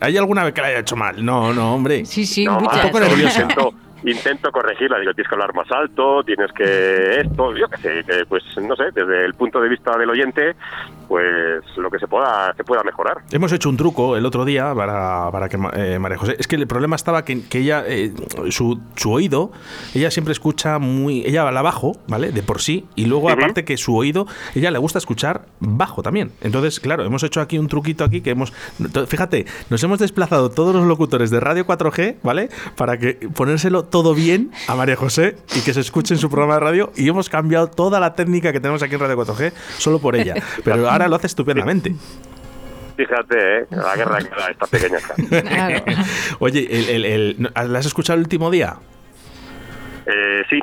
¿Hay 0.00 0.16
alguna 0.16 0.44
vez 0.44 0.54
que 0.54 0.60
la 0.62 0.68
haya 0.68 0.78
hecho 0.80 0.96
mal? 0.96 1.24
No, 1.24 1.52
no, 1.52 1.74
hombre. 1.74 2.04
Sí, 2.06 2.26
sí, 2.26 2.44
no, 2.44 2.60
muchas. 2.60 2.92
nervioso. 2.92 3.74
Intento, 4.04 4.50
corregirla, 4.52 4.98
digo, 4.98 5.12
tienes 5.14 5.28
que 5.28 5.34
hablar 5.34 5.54
más 5.54 5.70
alto, 5.70 6.22
tienes 6.24 6.52
que 6.52 7.20
esto, 7.20 7.54
yo 7.56 7.68
qué 7.68 7.76
sé, 7.78 8.04
que, 8.04 8.24
pues 8.26 8.42
no 8.60 8.76
sé, 8.76 8.84
desde 8.94 9.24
el 9.24 9.34
punto 9.34 9.60
de 9.60 9.68
vista 9.68 9.96
del 9.96 10.10
oyente, 10.10 10.54
pues 11.08 11.64
lo 11.76 11.90
que 11.90 11.98
se 11.98 12.06
pueda, 12.06 12.54
se 12.54 12.64
pueda 12.64 12.82
mejorar. 12.82 13.22
Hemos 13.32 13.50
hecho 13.52 13.68
un 13.70 13.76
truco 13.76 14.16
el 14.16 14.26
otro 14.26 14.44
día 14.44 14.74
para, 14.74 15.30
para 15.32 15.48
que 15.48 15.58
eh, 15.74 15.98
María 15.98 16.18
José. 16.18 16.36
Es 16.38 16.46
que 16.46 16.56
el 16.56 16.66
problema 16.66 16.96
estaba 16.96 17.24
que, 17.24 17.48
que 17.48 17.58
ella, 17.60 17.82
eh, 17.86 18.12
su, 18.50 18.80
su 18.94 19.12
oído, 19.12 19.50
ella 19.94 20.10
siempre 20.10 20.32
escucha 20.32 20.78
muy. 20.78 21.24
Ella 21.24 21.48
habla 21.48 21.62
bajo, 21.62 21.92
¿vale? 22.08 22.30
De 22.30 22.42
por 22.42 22.60
sí. 22.60 22.86
Y 22.94 23.06
luego, 23.06 23.30
aparte 23.30 23.64
que 23.64 23.76
su 23.78 23.96
oído, 23.96 24.26
ella 24.54 24.70
le 24.70 24.78
gusta 24.78 24.98
escuchar 24.98 25.46
bajo 25.60 26.02
también. 26.02 26.32
Entonces, 26.42 26.78
claro, 26.78 27.04
hemos 27.04 27.22
hecho 27.22 27.40
aquí 27.40 27.58
un 27.58 27.68
truquito 27.68 28.04
aquí 28.04 28.20
que 28.20 28.30
hemos. 28.30 28.52
Fíjate, 29.06 29.46
nos 29.70 29.82
hemos 29.82 29.98
desplazado 29.98 30.50
todos 30.50 30.74
los 30.74 30.84
locutores 30.86 31.30
de 31.30 31.40
Radio 31.40 31.66
4G, 31.66 32.16
¿vale? 32.22 32.50
Para 32.76 32.98
que 32.98 33.14
ponérselo 33.34 33.84
todo 33.90 34.14
bien 34.14 34.50
a 34.66 34.74
María 34.74 34.96
José 34.96 35.36
y 35.56 35.60
que 35.60 35.74
se 35.74 35.80
escuche 35.80 36.14
en 36.14 36.20
su 36.20 36.28
programa 36.30 36.54
de 36.54 36.60
radio. 36.60 36.92
Y 36.96 37.08
hemos 37.08 37.28
cambiado 37.28 37.68
toda 37.68 38.00
la 38.00 38.14
técnica 38.14 38.52
que 38.52 38.60
tenemos 38.60 38.82
aquí 38.82 38.94
en 38.94 39.00
Radio 39.00 39.16
4G 39.16 39.52
solo 39.78 39.98
por 39.98 40.16
ella. 40.16 40.34
Pero 40.64 40.88
ahora 40.88 41.08
lo 41.08 41.16
hace 41.16 41.26
estupendamente. 41.26 41.94
Fíjate, 42.96 43.58
¿eh? 43.60 43.66
la 43.70 43.94
guerra 43.94 44.18
que 44.18 44.28
da 44.30 44.50
esta 44.50 44.66
pequeña. 44.66 44.98
Claro. 45.42 45.84
Oye, 46.40 46.66
el, 46.70 46.88
el- 46.88 47.04
el- 47.04 47.36
¿no- 47.38 47.50
¿la 47.68 47.78
has 47.78 47.86
escuchado 47.86 48.16
el 48.16 48.22
último 48.22 48.50
día? 48.50 48.76
Eh, 50.06 50.42
sí, 50.50 50.58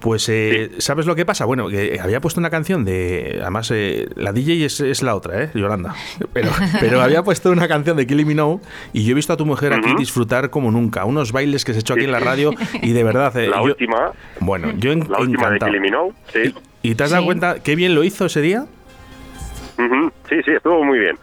Pues, 0.00 0.28
eh, 0.30 0.70
¿sabes 0.78 1.04
lo 1.06 1.14
que 1.14 1.26
pasa? 1.26 1.44
Bueno, 1.44 1.68
que 1.68 2.00
había 2.02 2.20
puesto 2.20 2.40
una 2.40 2.48
canción 2.50 2.84
de. 2.84 3.38
Además, 3.42 3.70
eh, 3.74 4.08
la 4.16 4.32
DJ 4.32 4.64
es, 4.64 4.80
es 4.80 5.02
la 5.02 5.14
otra, 5.14 5.42
¿eh? 5.44 5.50
Yolanda. 5.54 5.94
Pero, 6.32 6.48
pero 6.80 7.02
había 7.02 7.22
puesto 7.22 7.50
una 7.50 7.68
canción 7.68 7.96
de 7.98 8.06
Killing 8.06 8.26
Me 8.26 8.34
Now 8.34 8.60
y 8.94 9.04
yo 9.04 9.12
he 9.12 9.14
visto 9.14 9.32
a 9.32 9.36
tu 9.36 9.44
mujer 9.44 9.72
aquí 9.74 9.94
disfrutar 9.98 10.48
como 10.50 10.70
nunca. 10.70 11.04
Unos 11.04 11.32
bailes 11.32 11.64
que 11.64 11.74
se 11.74 11.80
echó 11.80 11.94
aquí 11.94 12.04
en 12.04 12.12
la 12.12 12.20
radio 12.20 12.52
y 12.82 12.92
de 12.92 13.04
verdad. 13.04 13.36
eh, 13.36 13.48
la 13.48 13.56
yo- 13.58 13.62
última, 13.64 14.12
Bueno, 14.40 14.72
yo 14.78 14.92
en- 14.92 15.00
la 15.10 15.18
última 15.18 15.48
de 15.50 15.56
encantado. 15.56 15.70
Kiliminó, 15.72 16.08
sí. 16.32 16.54
¿Y 16.82 16.94
te 16.94 17.04
has 17.04 17.10
dado 17.10 17.22
Sí. 17.22 17.26
cuenta 17.26 17.58
qué 17.62 17.76
bien 17.76 17.94
lo 17.94 18.02
hizo 18.02 18.24
ese 18.24 18.40
día? 18.40 18.64
Sí, 20.28 20.36
sí, 20.44 20.52
estuvo 20.52 20.84
muy 20.84 20.98
bien. 20.98 21.18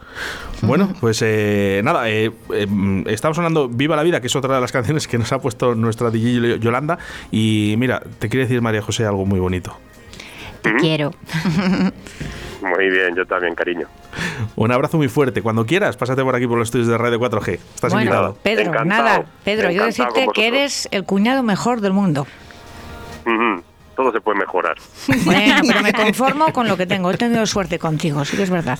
Bueno, 0.62 0.92
pues 1.00 1.22
eh, 1.22 1.80
nada, 1.84 2.08
eh, 2.10 2.30
eh, 2.52 2.66
estamos 3.06 3.38
hablando 3.38 3.68
Viva 3.68 3.96
la 3.96 4.02
Vida, 4.02 4.20
que 4.20 4.26
es 4.26 4.36
otra 4.36 4.56
de 4.56 4.60
las 4.60 4.72
canciones 4.72 5.06
que 5.06 5.18
nos 5.18 5.32
ha 5.32 5.38
puesto 5.40 5.74
nuestra 5.74 6.10
DJ 6.10 6.58
Yolanda. 6.58 6.98
Y 7.30 7.74
mira, 7.78 8.02
te 8.18 8.28
quiere 8.28 8.44
decir 8.44 8.60
María 8.60 8.82
José 8.82 9.06
algo 9.06 9.24
muy 9.24 9.40
bonito. 9.40 9.76
Te 10.62 10.74
quiero. 10.74 11.12
Muy 12.60 12.90
bien, 12.90 13.14
yo 13.14 13.24
también, 13.24 13.54
cariño. 13.54 13.86
Un 14.56 14.72
abrazo 14.72 14.96
muy 14.96 15.08
fuerte. 15.08 15.42
Cuando 15.42 15.64
quieras, 15.64 15.96
pásate 15.96 16.22
por 16.24 16.34
aquí 16.34 16.46
por 16.48 16.58
los 16.58 16.66
estudios 16.68 16.88
de 16.88 16.98
Radio 16.98 17.20
4G. 17.20 17.52
Estás 17.74 17.92
Bueno, 17.92 18.00
invitado. 18.10 18.36
Pedro, 18.42 18.62
Encantado. 18.62 18.86
nada, 19.04 19.24
Pedro, 19.44 19.70
yo 19.70 19.84
Encantado 19.84 19.86
decirte 19.86 20.24
con 20.24 20.34
que 20.34 20.46
eres 20.48 20.88
el 20.90 21.04
cuñado 21.04 21.44
mejor 21.44 21.80
del 21.80 21.92
mundo. 21.92 22.26
Ujú, 23.24 23.62
Todo 23.98 24.12
se 24.12 24.20
puede 24.20 24.38
mejorar. 24.38 24.76
Bueno, 25.24 25.56
pero 25.66 25.82
me 25.82 25.92
conformo 25.92 26.52
con 26.52 26.68
lo 26.68 26.76
que 26.76 26.86
tengo. 26.86 27.10
He 27.10 27.16
tenido 27.16 27.44
suerte 27.46 27.80
contigo, 27.80 28.24
sí 28.24 28.36
que 28.36 28.44
es 28.44 28.50
verdad. 28.50 28.78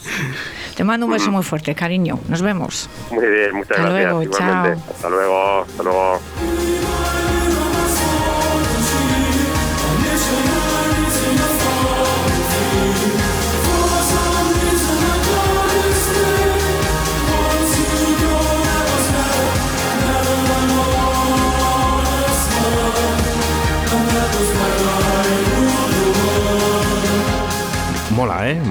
Te 0.76 0.84
mando 0.84 1.06
un 1.06 1.12
beso 1.12 1.32
muy 1.32 1.42
fuerte, 1.42 1.74
cariño. 1.74 2.20
Nos 2.28 2.40
vemos. 2.40 2.88
Muy 3.10 3.26
bien, 3.26 3.56
muchas 3.56 3.78
Hasta 3.78 3.82
gracias. 3.90 4.04
luego, 4.12 4.22
igualmente. 4.22 4.80
chao. 4.80 4.94
Hasta 4.94 5.08
luego, 5.08 5.62
hasta 5.62 5.82
luego. 5.82 6.20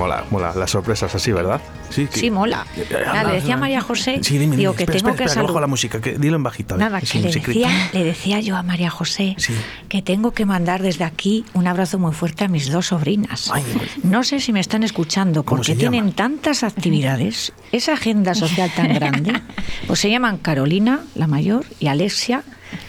Mola, 0.08 0.22
¿eh? 0.22 0.28
Mola. 0.32 0.54
Las 0.56 0.72
sorpresas 0.72 1.14
así, 1.14 1.32
¿verdad? 1.32 1.62
Sí, 1.90 2.08
Sí, 2.12 2.30
mola. 2.32 2.66
Nada, 2.92 3.24
le 3.26 3.36
decía 3.36 3.56
a 3.56 3.58
María 3.58 3.82
José, 3.82 4.20
Sí, 4.22 4.38
dime, 4.38 4.56
digo 4.56 4.72
dime. 4.74 4.78
que 4.78 4.84
Espera, 4.84 4.98
tengo 5.00 5.10
espera, 5.12 5.34
que 5.34 5.40
espera, 5.42 5.62
la 5.62 5.68
música. 5.68 6.02
Que, 6.02 6.18
dilo 6.18 6.36
en 6.36 6.44
bajito. 6.44 6.76
a 6.76 6.78
ver, 6.78 6.88
Nada, 6.92 7.02
que 7.02 7.20
le 7.20 7.32
decía, 7.32 7.70
le 7.94 8.04
decía 8.04 8.40
yo 8.40 8.56
a 8.58 8.64
María 8.64 8.90
José 8.90 9.36
Sí. 9.38 9.54
que 9.90 10.02
tengo 10.02 10.32
que 10.32 10.46
mandar 10.46 10.82
desde 10.82 11.04
aquí 11.04 11.46
un 11.54 11.68
abrazo 11.68 12.00
muy 12.00 12.14
fuerte 12.14 12.44
a 12.46 12.48
mis 12.48 12.72
dos 12.72 12.88
sobrinas. 12.88 13.50
Ay. 13.54 13.64
no 14.04 14.24
sé 14.24 14.40
si 14.40 14.52
me 14.54 14.60
están 14.60 14.84
escuchando 14.84 15.44
¿Cómo 15.44 15.60
porque 15.62 15.76
tienen 15.76 16.12
tantas 16.14 16.64
actividades, 16.64 17.54
esa 17.72 17.94
agenda 17.94 18.34
social 18.36 18.72
tan 18.76 18.94
grande. 18.94 19.42
Pues 19.88 20.00
se 20.00 20.10
llaman 20.10 20.38
Carolina, 20.38 21.02
la 21.16 21.28
mayor, 21.28 21.66
y 21.80 21.88
Alexia, 21.88 22.44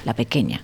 la 0.05 0.15
pequeña. 0.15 0.63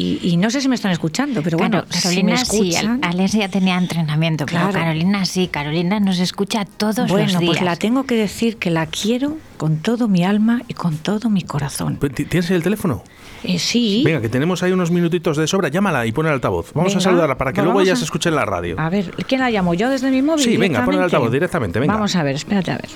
Y, 0.00 0.18
y 0.22 0.36
no 0.38 0.50
sé 0.50 0.60
si 0.62 0.68
me 0.68 0.74
están 0.76 0.92
escuchando, 0.92 1.42
pero 1.42 1.58
bueno, 1.58 1.84
Claro, 1.84 2.08
si 2.08 2.22
me 2.22 2.32
Carolina 2.34 3.28
sí, 3.28 3.38
ya 3.38 3.48
tenía 3.48 3.76
entrenamiento, 3.76 4.46
Claro. 4.46 4.68
pero 4.72 4.80
Carolina 4.84 5.24
sí, 5.26 5.48
Carolina 5.48 6.00
nos 6.00 6.18
escucha 6.20 6.64
todos 6.64 7.08
bueno, 7.10 7.26
los 7.32 7.38
días. 7.38 7.44
pues 7.50 7.60
la 7.62 7.76
tengo 7.76 8.04
que 8.04 8.14
decir 8.14 8.56
que 8.56 8.70
la 8.70 8.86
quiero 8.86 9.36
con 9.58 9.76
todo 9.78 10.08
mi 10.08 10.24
alma 10.24 10.62
y 10.68 10.74
con 10.74 10.96
todo 10.96 11.28
mi 11.28 11.42
corazón. 11.42 11.98
¿Ti- 11.98 12.24
¿Tienes 12.24 12.50
el 12.50 12.62
teléfono? 12.62 13.02
Eh, 13.44 13.58
sí. 13.58 14.02
Venga, 14.04 14.20
que 14.22 14.28
tenemos 14.30 14.62
ahí 14.62 14.72
unos 14.72 14.90
minutitos 14.90 15.36
de 15.36 15.46
sobra. 15.46 15.68
Llámala 15.68 16.06
y 16.06 16.12
pon 16.12 16.26
el 16.26 16.32
altavoz. 16.32 16.72
Vamos 16.72 16.96
a 16.96 17.00
saludarla 17.00 17.36
para 17.36 17.52
que 17.52 17.56
pues 17.56 17.64
luego 17.66 17.80
ella 17.82 17.92
a- 17.92 17.96
se 17.96 18.04
escuche 18.04 18.28
en 18.30 18.36
la 18.36 18.44
radio. 18.46 18.76
A 18.78 18.88
ver, 18.88 19.10
¿quién 19.26 19.40
la 19.42 19.50
llamo? 19.50 19.74
¿Yo 19.74 19.90
desde 19.90 20.10
mi 20.10 20.22
móvil? 20.22 20.44
Sí, 20.44 20.56
venga, 20.56 20.82
pon 20.84 20.94
el 20.94 21.02
altavoz 21.02 21.30
directamente, 21.30 21.78
venga. 21.78 21.92
Vamos 21.94 22.16
a 22.16 22.22
ver, 22.22 22.36
espérate 22.36 22.70
a 22.70 22.76
ver. 22.76 22.88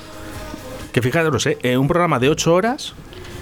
Que 0.93 1.03
fijaros, 1.03 1.45
¿eh? 1.47 1.59
Eh, 1.63 1.77
un 1.77 1.89
programa 1.89 2.19
de 2.19 2.29
8 2.31 2.55
horas 2.55 2.95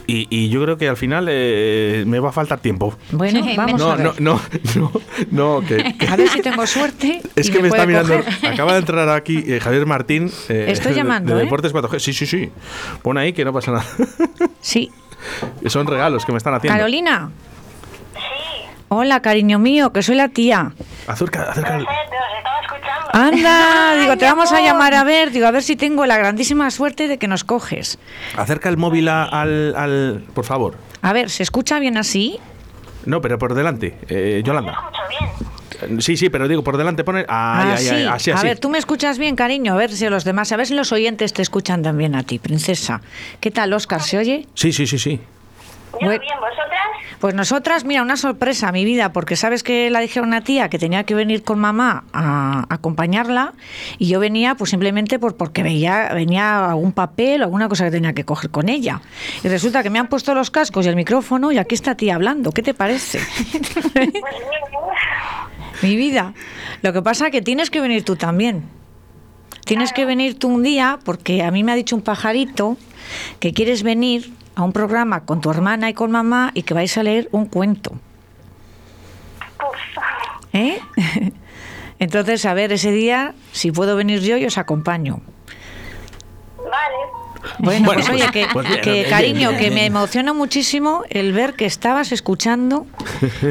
y, 0.06 0.26
y 0.30 0.48
yo 0.48 0.62
creo 0.62 0.76
que 0.76 0.88
al 0.88 0.96
final 0.96 1.26
eh, 1.30 2.04
me 2.06 2.18
va 2.20 2.30
a 2.30 2.32
faltar 2.32 2.60
tiempo. 2.60 2.96
Bueno, 3.12 3.40
vamos 3.56 3.80
No, 3.80 3.90
a 3.92 3.96
ver. 3.96 4.06
no, 4.06 4.14
no, 4.20 4.40
no, 4.76 5.60
no, 5.60 5.66
que, 5.66 5.94
que- 5.98 6.06
A 6.12 6.16
ver 6.16 6.28
si 6.28 6.40
tengo 6.42 6.66
suerte. 6.66 7.20
Es 7.36 7.50
que 7.50 7.60
me, 7.60 7.68
está 7.68 7.86
mirando. 7.86 8.16
coger. 8.16 8.46
Acaba 8.52 8.72
de 8.72 8.78
entrar 8.80 9.08
aquí 9.10 9.44
eh, 9.46 9.60
Javier 9.60 9.86
Martín. 9.86 10.30
eh, 10.48 10.66
Estoy 10.68 10.92
de- 10.92 10.98
llamando, 10.98 11.34
De, 11.34 11.40
¿eh? 11.42 11.44
Deportes 11.44 11.72
4G. 11.72 11.98
Sí, 11.98 12.12
sí, 12.12 12.26
sí. 12.26 12.50
Pon 13.02 13.18
ahí 13.18 13.32
que 13.32 13.44
no 13.44 13.52
pasa 13.52 13.72
nada. 13.72 13.84
Sí. 14.60 14.90
Son 15.66 15.86
regalos 15.86 16.24
que 16.24 16.32
me 16.32 16.38
están 16.38 16.54
haciendo. 16.54 16.76
Carolina. 16.76 17.30
Hola, 18.88 19.22
cariño 19.22 19.58
mío, 19.58 19.90
que 19.92 20.02
soy 20.02 20.16
la 20.16 20.28
tía. 20.28 20.72
Acerca, 21.06 21.44
acerca. 21.50 21.76
el- 21.78 21.86
Anda, 23.12 23.94
digo, 24.00 24.16
te 24.16 24.24
vamos 24.24 24.52
a 24.52 24.60
llamar 24.60 24.94
a 24.94 25.04
ver, 25.04 25.30
digo, 25.30 25.46
a 25.46 25.50
ver 25.50 25.62
si 25.62 25.76
tengo 25.76 26.06
la 26.06 26.16
grandísima 26.16 26.70
suerte 26.70 27.08
de 27.08 27.18
que 27.18 27.28
nos 27.28 27.44
coges. 27.44 27.98
acerca 28.36 28.68
el 28.68 28.76
móvil 28.76 29.08
a- 29.08 29.24
al, 29.24 29.74
al- 29.76 30.24
Por 30.34 30.44
favor. 30.44 30.74
A 31.02 31.12
ver, 31.12 31.30
¿se 31.30 31.42
escucha 31.42 31.78
bien 31.78 31.96
así? 31.98 32.38
No, 33.04 33.20
pero 33.20 33.38
por 33.38 33.54
delante. 33.54 33.98
Eh, 34.08 34.42
Yolanda. 34.44 34.78
Sí, 35.98 36.16
sí, 36.16 36.30
pero 36.30 36.46
digo, 36.46 36.62
por 36.62 36.76
delante 36.76 37.02
pone. 37.02 37.20
Ay, 37.20 37.26
Ah, 37.28 37.74
ay, 37.76 37.84
sí. 37.84 37.90
ay, 37.94 38.06
así, 38.06 38.30
A 38.30 38.34
así. 38.36 38.46
ver, 38.46 38.58
tú 38.60 38.68
me 38.70 38.78
escuchas 38.78 39.18
bien, 39.18 39.34
cariño, 39.34 39.72
a 39.72 39.76
ver 39.76 39.90
si 39.90 40.08
los 40.08 40.22
demás, 40.22 40.52
a 40.52 40.56
ver 40.56 40.66
si 40.68 40.74
los 40.74 40.92
oyentes 40.92 41.32
te 41.32 41.42
escuchan 41.42 41.82
también 41.82 42.14
a 42.14 42.22
ti, 42.22 42.38
princesa. 42.38 43.00
¿Qué 43.40 43.50
tal, 43.50 43.72
Oscar? 43.72 44.00
¿Se 44.00 44.16
oye? 44.18 44.46
Sí, 44.54 44.72
sí, 44.72 44.86
sí, 44.86 44.96
sí. 44.98 45.20
Yo 46.00 46.06
Bue- 46.08 46.18
bien, 46.20 46.34
¿vosotras? 46.40 47.18
Pues 47.20 47.34
nosotras, 47.34 47.84
mira, 47.84 48.02
una 48.02 48.16
sorpresa, 48.16 48.72
mi 48.72 48.84
vida, 48.84 49.12
porque 49.12 49.36
sabes 49.36 49.62
que 49.62 49.90
la 49.90 50.00
dije 50.00 50.18
a 50.18 50.22
una 50.22 50.42
tía 50.42 50.68
que 50.68 50.78
tenía 50.78 51.04
que 51.04 51.14
venir 51.14 51.44
con 51.44 51.58
mamá 51.58 52.04
a, 52.12 52.64
acompañarla 52.70 53.52
y 53.98 54.08
yo 54.08 54.18
venía 54.18 54.54
pues 54.56 54.70
simplemente 54.70 55.18
por, 55.18 55.36
porque 55.36 55.62
veía, 55.62 56.08
venía 56.14 56.70
algún 56.70 56.92
papel 56.92 57.42
o 57.42 57.44
alguna 57.44 57.68
cosa 57.68 57.84
que 57.84 57.90
tenía 57.90 58.12
que 58.14 58.24
coger 58.24 58.50
con 58.50 58.68
ella. 58.68 59.00
Y 59.44 59.48
resulta 59.48 59.82
que 59.82 59.90
me 59.90 59.98
han 59.98 60.08
puesto 60.08 60.34
los 60.34 60.50
cascos 60.50 60.86
y 60.86 60.88
el 60.88 60.96
micrófono 60.96 61.52
y 61.52 61.58
aquí 61.58 61.74
está 61.74 61.94
tía 61.94 62.14
hablando. 62.16 62.50
¿Qué 62.52 62.62
te 62.62 62.74
parece? 62.74 63.20
Pues 63.92 65.90
mi 65.90 65.96
vida. 65.96 66.32
Lo 66.82 66.92
que 66.92 67.02
pasa 67.02 67.30
que 67.30 67.42
tienes 67.42 67.70
que 67.70 67.80
venir 67.80 68.04
tú 68.04 68.16
también. 68.16 68.62
Tienes 69.64 69.92
que 69.92 70.04
venir 70.04 70.38
tú 70.38 70.48
un 70.48 70.62
día 70.62 70.98
porque 71.04 71.42
a 71.42 71.50
mí 71.50 71.64
me 71.64 71.72
ha 71.72 71.74
dicho 71.74 71.96
un 71.96 72.02
pajarito 72.02 72.76
que 73.40 73.52
quieres 73.52 73.82
venir 73.82 74.32
a 74.54 74.62
un 74.62 74.72
programa 74.72 75.24
con 75.24 75.40
tu 75.40 75.50
hermana 75.50 75.88
y 75.90 75.94
con 75.94 76.10
mamá 76.10 76.50
y 76.54 76.62
que 76.62 76.74
vais 76.74 76.96
a 76.98 77.02
leer 77.02 77.28
un 77.32 77.46
cuento. 77.46 77.92
¿Eh? 80.52 80.78
Entonces, 81.98 82.44
a 82.46 82.54
ver, 82.54 82.72
ese 82.72 82.90
día, 82.90 83.34
si 83.52 83.70
puedo 83.72 83.96
venir 83.96 84.20
yo, 84.20 84.36
yo 84.36 84.48
os 84.48 84.58
acompaño. 84.58 85.20
Vale. 86.58 86.96
Bueno, 87.58 87.86
pues 87.92 88.08
oye, 88.08 88.18
pues- 88.20 88.30
que, 88.32 88.46
pues 88.52 88.68
bien, 88.68 88.80
que, 88.82 88.92
bien, 88.92 89.10
cariño, 89.10 89.48
bien, 89.50 89.58
que 89.60 89.64
bien. 89.70 89.74
me 89.74 89.86
emociona 89.86 90.32
muchísimo 90.32 91.02
el 91.10 91.32
ver 91.32 91.54
que 91.54 91.64
estabas 91.66 92.12
escuchando 92.12 92.86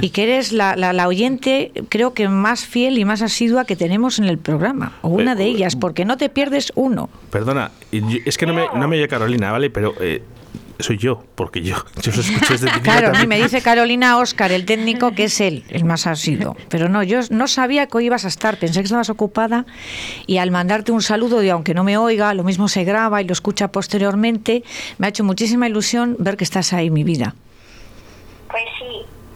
y 0.02 0.10
que 0.12 0.24
eres 0.24 0.54
la, 0.54 0.76
la- 0.78 0.94
la 0.94 1.08
oyente, 1.08 1.72
creo 1.90 2.14
que 2.14 2.30
más 2.30 2.66
fiel 2.66 2.98
y 2.98 3.06
más 3.06 3.22
asidua 3.22 3.66
que 3.66 3.76
tenemos 3.76 4.18
en 4.20 4.26
el 4.26 4.38
programa, 4.38 4.94
o 5.02 5.10
una 5.10 5.34
Eh, 5.34 5.36
de 5.36 5.44
ellas, 5.46 5.76
porque 5.76 6.06
no 6.06 6.16
te 6.18 6.30
pierdes 6.30 6.72
uno. 6.76 7.10
Perdona, 7.32 7.72
y 7.92 8.28
es 8.28 8.38
que 8.38 8.46
no 8.46 8.54
me, 8.54 8.66
no 8.76 8.88
me 8.88 8.96
oye 8.98 9.08
Carolina, 9.10 9.52
¿vale? 9.52 9.70
Pero 9.70 9.94
eh, 10.00 10.24
soy 10.84 10.98
yo, 10.98 11.24
porque 11.36 11.62
yo, 11.62 11.76
yo 12.02 12.12
os 12.12 12.18
escuché 12.18 12.54
desde 12.54 12.68
el 12.68 12.72
principio 12.74 12.82
Claro, 12.84 13.08
a 13.08 13.12
mí 13.12 13.18
también. 13.20 13.40
me 13.40 13.44
dice 13.46 13.62
Carolina 13.62 14.18
Oscar, 14.18 14.52
el 14.52 14.66
técnico, 14.66 15.12
que 15.12 15.26
es 15.26 15.40
él, 15.42 15.64
el 15.70 15.84
más 15.86 16.08
asiduo. 16.08 16.56
Pero 16.70 16.90
no, 16.90 17.04
yo 17.04 17.20
no 17.30 17.48
sabía 17.48 17.88
que 17.88 17.98
hoy 17.98 18.06
ibas 18.06 18.26
a 18.26 18.28
estar, 18.28 18.58
pensé 18.58 18.80
que 18.82 18.86
estabas 18.86 19.10
ocupada 19.10 19.66
y 20.28 20.38
al 20.38 20.52
mandarte 20.52 20.92
un 20.92 21.02
saludo, 21.02 21.42
y 21.44 21.50
aunque 21.50 21.74
no 21.74 21.84
me 21.84 21.98
oiga, 21.98 22.34
lo 22.34 22.44
mismo 22.44 22.68
se 22.68 22.84
graba 22.84 23.22
y 23.22 23.26
lo 23.26 23.34
escucha 23.34 23.70
posteriormente, 23.72 24.64
me 24.98 25.08
ha 25.08 25.10
hecho 25.10 25.24
muchísima 25.24 25.68
ilusión 25.68 26.16
ver 26.20 26.38
que 26.38 26.44
estás 26.44 26.74
ahí, 26.74 26.90
mi 26.90 27.04
vida. 27.04 27.36
Pues 28.50 28.64
sí. 28.80 28.86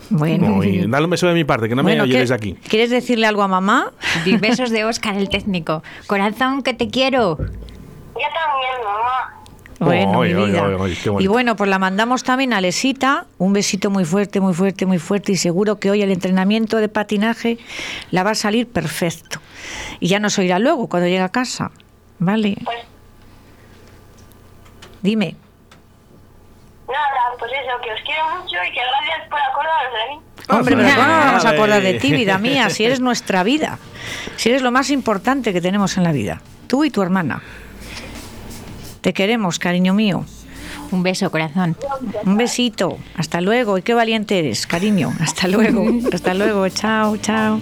Bueno, 0.10 0.48
Muy- 0.50 0.86
dale 0.88 1.06
un 1.06 1.10
beso 1.12 1.28
de 1.28 1.34
mi 1.34 1.44
parte, 1.46 1.68
que 1.68 1.74
no 1.76 1.82
me 1.82 1.92
Bueno, 1.92 2.04
oye 2.04 2.14
¿qué- 2.14 2.20
desde 2.20 2.36
aquí. 2.36 2.54
¿Quieres 2.70 2.92
decirle 2.92 3.26
algo 3.26 3.42
a 3.42 3.48
mamá? 3.48 3.92
Besos 4.40 4.70
de 4.70 4.86
Oscar, 4.86 5.16
el 5.18 5.30
técnico. 5.30 5.82
Corazón, 6.06 6.62
que 6.62 6.74
te 6.76 6.90
quiero. 6.90 7.38
Yo 7.38 7.46
también, 8.14 8.84
mamá. 8.84 9.35
Bueno, 9.86 10.20
mi 10.22 10.34
vida. 10.34 10.64
y 11.20 11.28
bueno, 11.28 11.56
pues 11.56 11.70
la 11.70 11.80
mandamos 11.80 12.24
también 12.24 12.54
a 12.54 12.62
Lesita. 12.62 13.26
Un 13.38 13.54
besito 13.54 13.90
muy 13.90 14.06
fuerte, 14.06 14.40
muy 14.40 14.54
fuerte, 14.54 14.86
muy 14.86 15.00
fuerte. 15.00 15.32
Y 15.32 15.38
seguro 15.38 15.80
que 15.80 15.92
hoy 15.92 16.02
el 16.02 16.12
entrenamiento 16.12 16.78
de 16.78 16.90
patinaje 16.90 17.58
la 18.12 18.24
va 18.24 18.32
a 18.32 18.36
salir 18.36 18.68
perfecto. 18.68 19.40
Y 20.00 20.08
ya 20.08 20.20
nos 20.20 20.38
oirá 20.38 20.60
luego 20.60 20.88
cuando 20.88 21.08
llegue 21.08 21.22
a 21.22 21.30
casa. 21.30 21.72
¿Vale? 22.20 22.58
Pues 22.64 22.78
Dime. 25.02 25.36
nada, 26.88 27.36
pues 27.38 27.52
eso, 27.52 27.82
que 27.84 27.92
os 27.92 28.02
quiero 28.02 28.42
mucho 28.42 28.56
y 28.68 28.74
que 28.74 28.80
gracias 28.82 29.30
por 29.30 29.40
acordaros 29.40 29.94
de 29.94 30.16
mí. 30.16 30.22
Hombre, 30.50 30.76
pero 30.76 30.90
¿cómo 30.96 31.08
nos 31.08 31.26
vamos 31.26 31.46
a 31.46 31.50
acordar 31.50 31.82
de 31.82 31.94
ti, 31.96 32.12
vida 32.12 32.38
mía? 32.38 32.70
Si 32.70 32.86
eres 32.86 33.00
nuestra 33.10 33.44
vida. 33.44 33.78
Si 34.38 34.50
eres 34.50 34.62
lo 34.62 34.72
más 34.72 34.90
importante 34.90 35.54
que 35.54 35.62
tenemos 35.62 35.98
en 35.98 36.04
la 36.04 36.12
vida. 36.12 36.42
Tú 36.68 36.84
y 36.84 36.90
tu 36.90 37.02
hermana. 37.02 37.42
Te 39.06 39.14
queremos, 39.14 39.60
cariño 39.60 39.94
mío. 39.94 40.26
Un 40.90 41.04
beso, 41.04 41.30
corazón. 41.30 41.78
Un 42.26 42.38
besito. 42.38 42.98
Hasta 43.16 43.40
luego. 43.40 43.78
Y 43.78 43.84
qué 43.84 43.94
valiente 43.94 44.40
eres, 44.40 44.66
cariño. 44.66 45.14
Hasta 45.20 45.48
luego. 45.48 45.86
Hasta 46.12 46.34
luego. 46.34 46.68
Chao, 46.70 47.16
chao. 47.18 47.62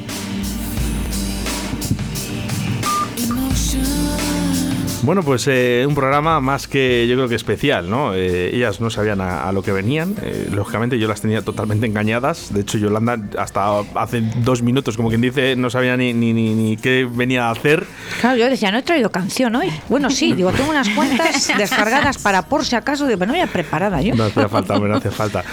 Bueno, 5.03 5.21
pues 5.21 5.47
eh, 5.47 5.83
un 5.85 5.95
programa 5.95 6.39
más 6.39 6.67
que 6.67 7.05
yo 7.07 7.15
creo 7.15 7.27
que 7.27 7.35
especial, 7.35 7.89
¿no? 7.89 8.13
Eh, 8.13 8.55
ellas 8.55 8.79
no 8.79 8.89
sabían 8.89 9.19
a, 9.19 9.43
a 9.47 9.51
lo 9.51 9.61
que 9.61 9.73
venían. 9.73 10.15
eh, 10.21 10.47
lógicamente 10.51 10.97
yo 10.97 11.09
las 11.09 11.19
tenía 11.19 11.41
totalmente 11.41 11.85
engañadas. 11.85 12.53
De 12.53 12.61
hecho, 12.61 12.77
Yolanda 12.77 13.17
hasta 13.37 13.79
hace 13.95 14.21
dos 14.37 14.61
minutos, 14.61 14.95
como 14.95 15.09
quien 15.09 15.19
dice, 15.19 15.57
no 15.57 15.69
sabía 15.69 15.97
ni, 15.97 16.13
ni, 16.13 16.31
ni, 16.31 16.53
ni 16.55 16.77
qué 16.77 17.05
venía 17.11 17.47
a 17.47 17.51
hacer. 17.51 17.85
Claro, 18.21 18.37
yo 18.37 18.49
decía, 18.49 18.71
no 18.71 18.77
he 18.77 18.81
traído 18.81 19.11
canción 19.11 19.53
hoy. 19.57 19.69
Bueno, 19.89 20.09
sí, 20.09 20.31
digo, 20.33 20.51
tengo 20.51 20.69
unas 20.69 20.87
cuantas 20.89 21.51
descargadas 21.57 22.17
para 22.17 22.43
por 22.43 22.63
si 22.63 22.75
acaso. 22.77 23.05
Digo, 23.05 23.19
pero 23.19 23.31
no 23.31 23.37
voy 23.37 23.43
a 23.43 23.47
preparada 23.51 24.01
yo. 24.01 24.15
No 24.15 24.23
hacía 24.23 24.47
falta, 24.47 24.75
hombre, 24.75 24.89
no 24.91 24.97
hace 24.97 25.11
falta. 25.11 25.43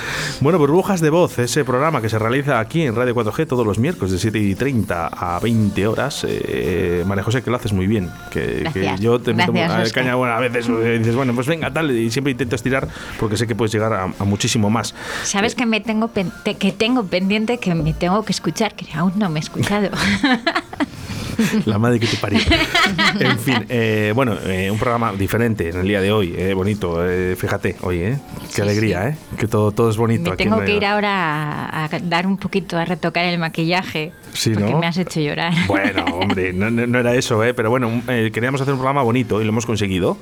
Bueno, 0.40 0.58
Burbujas 0.58 1.00
de 1.00 1.10
Voz, 1.10 1.38
ese 1.40 1.64
programa 1.64 2.00
que 2.00 2.08
se 2.08 2.20
realiza 2.20 2.60
aquí 2.60 2.82
en 2.82 2.94
Radio 2.94 3.16
4G 3.16 3.48
todos 3.48 3.66
los 3.66 3.80
miércoles 3.80 4.12
de 4.12 4.18
7 4.20 4.38
y 4.38 4.54
30 4.54 5.08
a 5.08 5.40
20 5.40 5.86
horas. 5.88 6.24
Eh, 6.28 7.02
María 7.04 7.24
José, 7.24 7.42
que 7.42 7.50
lo 7.50 7.56
haces 7.56 7.72
muy 7.72 7.88
bien. 7.88 8.10
Que, 8.30 8.68
que 8.72 8.80
Gracias. 8.80 9.00
yo 9.00 9.18
te 9.18 9.39
Gracias, 9.48 9.90
a 9.90 9.94
caña 9.94 10.14
bueno, 10.14 10.35
a 10.35 10.40
veces 10.40 10.68
eh, 10.68 10.98
dices, 10.98 11.14
bueno, 11.14 11.35
pues 11.35 11.46
venga, 11.46 11.70
tal, 11.72 11.90
y 11.90 12.11
siempre 12.11 12.33
intento 12.33 12.57
estirar 12.57 12.88
porque 13.18 13.37
sé 13.37 13.46
que 13.46 13.55
puedes 13.55 13.72
llegar 13.72 13.92
a, 13.92 14.05
a 14.05 14.24
muchísimo 14.24 14.70
más. 14.70 14.94
¿Sabes 15.24 15.55
que 15.55 15.66
me 15.66 15.81
tengo 15.81 16.09
pen- 16.09 16.33
te- 16.44 16.55
que 16.57 16.72
tengo 16.72 17.05
pendiente 17.05 17.59
que 17.59 17.74
me 17.74 17.92
tengo 17.94 18.24
que 18.24 18.33
escuchar? 18.33 18.74
Que 18.74 18.87
aún 18.94 19.12
no 19.16 19.29
me 19.31 19.40
he 19.40 19.42
escuchado. 19.42 19.90
La 21.64 21.79
madre 21.79 21.98
que 21.98 22.07
te 22.07 22.16
parió. 22.18 22.38
En 23.18 23.38
fin, 23.38 23.64
eh, 23.68 24.12
bueno, 24.14 24.35
eh, 24.44 24.70
un 24.70 24.79
programa 24.79 25.12
diferente 25.12 25.70
en 25.70 25.79
el 25.81 25.88
día 25.88 26.00
de 26.03 26.12
hoy, 26.12 26.35
eh, 26.37 26.53
bonito, 26.55 27.07
eh, 27.09 27.35
fíjate, 27.37 27.76
oye, 27.83 28.12
eh, 28.12 28.18
qué 28.48 28.57
Sí, 28.57 28.61
alegría, 28.62 29.12
sí. 29.12 29.16
¿eh? 29.35 29.37
Que 29.38 29.46
todo, 29.46 29.72
todo 29.72 29.88
es 29.90 29.96
bonito. 29.96 30.24
me 30.24 30.35
aquí 30.35 30.44
tengo 30.44 30.61
que 30.64 30.74
ir 30.76 30.85
ahora 30.85 31.64
a, 31.66 31.85
a 31.87 31.88
dar 32.03 32.26
un 32.26 32.37
poquito 32.37 32.76
a 32.79 32.85
retocar 32.85 33.24
el 33.24 33.38
maquillaje. 33.38 34.12
Sí, 34.32 34.50
porque 34.50 34.70
¿no? 34.70 34.78
me 34.78 34.86
has 34.86 34.96
hecho 34.96 35.20
llorar. 35.20 35.52
Bueno, 35.66 36.04
hombre, 36.04 36.52
no, 36.52 36.98
era 36.98 37.14
eso, 37.14 37.42
¿eh? 37.44 37.54
pero 37.54 37.70
bueno, 37.70 38.02
eh, 38.08 38.30
queríamos 38.32 38.60
hacer 38.60 38.74
un 38.74 38.78
programa 38.78 39.02
bonito 39.02 39.40
y 39.40 39.44
lo 39.44 39.50
hemos 39.50 39.66
conseguido. 39.66 40.16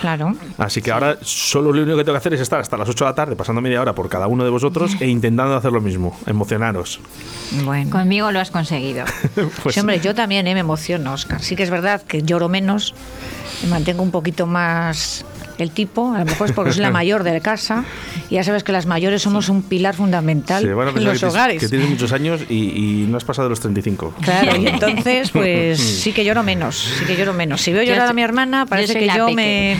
Claro. 0.00 0.34
Así 0.58 0.82
que 0.82 0.90
ahora 0.90 1.18
solo 1.22 1.72
lo 1.72 1.82
único 1.82 1.96
que 1.96 2.04
tengo 2.04 2.14
que 2.14 2.18
hacer 2.18 2.34
es 2.34 2.40
estar 2.40 2.60
hasta 2.60 2.76
las 2.76 2.88
8 2.88 3.04
de 3.04 3.10
la 3.10 3.14
tarde, 3.14 3.36
pasando 3.36 3.60
media 3.60 3.80
hora 3.80 3.94
por 3.94 4.08
cada 4.08 4.26
uno 4.26 4.44
de 4.44 4.50
vosotros 4.50 4.96
e 5.00 5.06
intentando 5.06 5.54
hacer 5.54 5.72
lo 5.72 5.80
mismo, 5.80 6.18
emocionaros. 6.26 7.00
Bueno. 7.64 7.90
Conmigo 7.90 8.30
lo 8.32 8.40
has 8.40 8.50
conseguido. 8.50 9.04
Pues, 9.62 9.74
Sí, 9.74 9.80
hombre, 9.80 10.00
yo 10.00 10.14
también 10.14 10.46
eh, 10.46 10.54
me 10.54 10.60
emociono, 10.60 11.12
Oscar. 11.12 11.40
Sí 11.42 11.56
que 11.56 11.62
es 11.62 11.70
verdad 11.70 12.02
que 12.02 12.22
lloro 12.22 12.48
menos, 12.48 12.94
me 13.62 13.68
mantengo 13.68 14.02
un 14.02 14.10
poquito 14.10 14.46
más 14.46 15.24
el 15.58 15.70
tipo, 15.72 16.14
a 16.14 16.20
lo 16.20 16.24
mejor 16.24 16.48
es 16.48 16.52
porque 16.54 16.72
soy 16.72 16.82
la 16.82 16.90
mayor 16.90 17.22
de 17.24 17.32
la 17.32 17.40
casa, 17.40 17.84
y 18.30 18.34
ya 18.36 18.44
sabes 18.44 18.62
que 18.64 18.72
las 18.72 18.86
mayores 18.86 19.22
somos 19.22 19.48
un 19.48 19.62
pilar 19.62 19.94
fundamental 19.94 20.64
a 20.64 20.68
en 20.70 20.76
pensar 20.76 20.94
los 20.94 20.94
que, 20.94 21.18
tienes- 21.18 21.22
hogares. 21.24 21.60
que 21.60 21.68
tienes 21.68 21.88
muchos 21.90 22.12
años 22.12 22.40
y, 22.48 22.54
y 23.02 23.06
no 23.08 23.16
has 23.16 23.24
pasado 23.24 23.48
los 23.48 23.60
35. 23.60 24.14
Claro, 24.22 24.56
y 24.60 24.66
entonces 24.66 25.30
pues 25.30 25.78
sí 26.02 26.12
que 26.12 26.24
lloro 26.24 26.42
menos, 26.42 26.76
sí 26.98 27.04
que 27.06 27.16
lloro 27.16 27.32
menos. 27.34 27.60
Si 27.60 27.72
veo 27.72 27.82
Yo 27.82 27.92
llorar 27.92 28.08
a 28.08 28.12
mi 28.12 28.22
hermana, 28.22 28.66
parece 28.66 28.98
que 28.98 29.06
yo 29.08 29.26
peque. 29.26 29.36
me, 29.36 29.76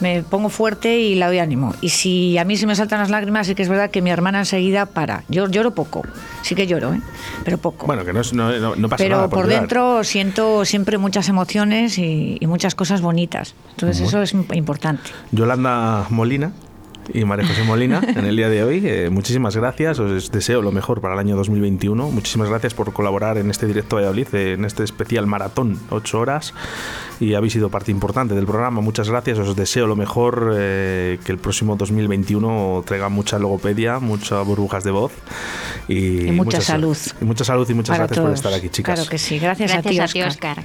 me 0.00 0.22
pongo 0.22 0.48
fuerte 0.48 0.98
y 0.98 1.14
la 1.14 1.26
doy 1.28 1.38
ánimo. 1.38 1.74
Y 1.80 1.90
si 1.90 2.38
a 2.38 2.44
mí 2.44 2.56
se 2.56 2.66
me 2.66 2.74
saltan 2.74 3.00
las 3.00 3.10
lágrimas, 3.10 3.46
sí 3.46 3.54
que 3.54 3.62
es 3.62 3.68
verdad 3.68 3.90
que 3.90 4.02
mi 4.02 4.10
hermana 4.10 4.38
enseguida 4.40 4.86
para. 4.86 5.24
Yo 5.28 5.48
lloro 5.48 5.72
poco, 5.74 6.02
sí 6.42 6.54
que 6.54 6.66
lloro, 6.66 6.94
¿eh? 6.94 7.00
pero 7.44 7.58
poco. 7.58 7.86
Bueno, 7.86 8.04
que 8.04 8.12
no, 8.12 8.20
es- 8.20 8.32
no, 8.32 8.50
no- 8.58 8.76
no 8.76 8.88
pasa 8.88 9.02
pero 9.04 9.16
nada. 9.16 9.28
por 9.28 9.44
llorar. 9.44 9.60
dentro 9.60 10.04
siento 10.04 10.64
siempre 10.64 10.98
muchas 10.98 11.28
emociones 11.28 11.98
y, 11.98 12.36
y 12.40 12.46
muchas 12.46 12.74
cosas 12.74 13.00
bonitas. 13.00 13.54
Entonces 13.70 14.00
eso 14.06 14.22
es 14.22 14.32
importante. 14.32 15.10
Yolanda 15.32 16.06
Molina 16.10 16.52
y 17.12 17.24
María 17.24 17.46
José 17.46 17.64
Molina 17.64 18.00
en 18.16 18.26
el 18.26 18.36
día 18.36 18.48
de 18.48 18.62
hoy. 18.62 18.82
eh, 18.84 19.10
muchísimas 19.10 19.56
gracias, 19.56 19.98
os 19.98 20.30
deseo 20.30 20.62
lo 20.62 20.72
mejor 20.72 21.00
para 21.00 21.14
el 21.14 21.20
año 21.20 21.36
2021. 21.36 22.10
Muchísimas 22.10 22.48
gracias 22.48 22.74
por 22.74 22.92
colaborar 22.92 23.38
en 23.38 23.50
este 23.50 23.66
directo 23.66 23.96
Valladolid, 23.96 24.28
eh, 24.34 24.52
en 24.52 24.64
este 24.64 24.84
especial 24.84 25.26
maratón, 25.26 25.78
8 25.90 26.18
horas. 26.20 26.54
Y 27.18 27.34
habéis 27.34 27.52
sido 27.52 27.68
parte 27.68 27.90
importante 27.90 28.34
del 28.34 28.46
programa. 28.46 28.80
Muchas 28.80 29.10
gracias, 29.10 29.38
os 29.38 29.54
deseo 29.54 29.86
lo 29.86 29.96
mejor, 29.96 30.54
eh, 30.56 31.18
que 31.24 31.32
el 31.32 31.38
próximo 31.38 31.76
2021 31.76 32.82
traiga 32.86 33.08
mucha 33.08 33.38
logopedia, 33.38 33.98
muchas 33.98 34.46
burbujas 34.46 34.84
de 34.84 34.90
voz 34.90 35.12
y, 35.88 36.28
Y 36.28 36.32
mucha 36.32 36.58
mucha 36.58 36.60
salud. 36.60 36.96
Y 37.20 37.24
mucha 37.24 37.44
salud 37.44 37.68
y 37.68 37.74
muchas 37.74 37.94
Para 37.96 38.06
gracias 38.06 38.24
por 38.24 38.34
estar 38.34 38.54
aquí, 38.54 38.68
chicas. 38.70 38.94
Claro 38.94 39.10
que 39.10 39.18
sí. 39.18 39.38
Gracias, 39.38 39.70
Gracias 39.72 39.86
a 39.86 40.12
ti, 40.12 40.20
Óscar. 40.22 40.58
Oscar. 40.58 40.64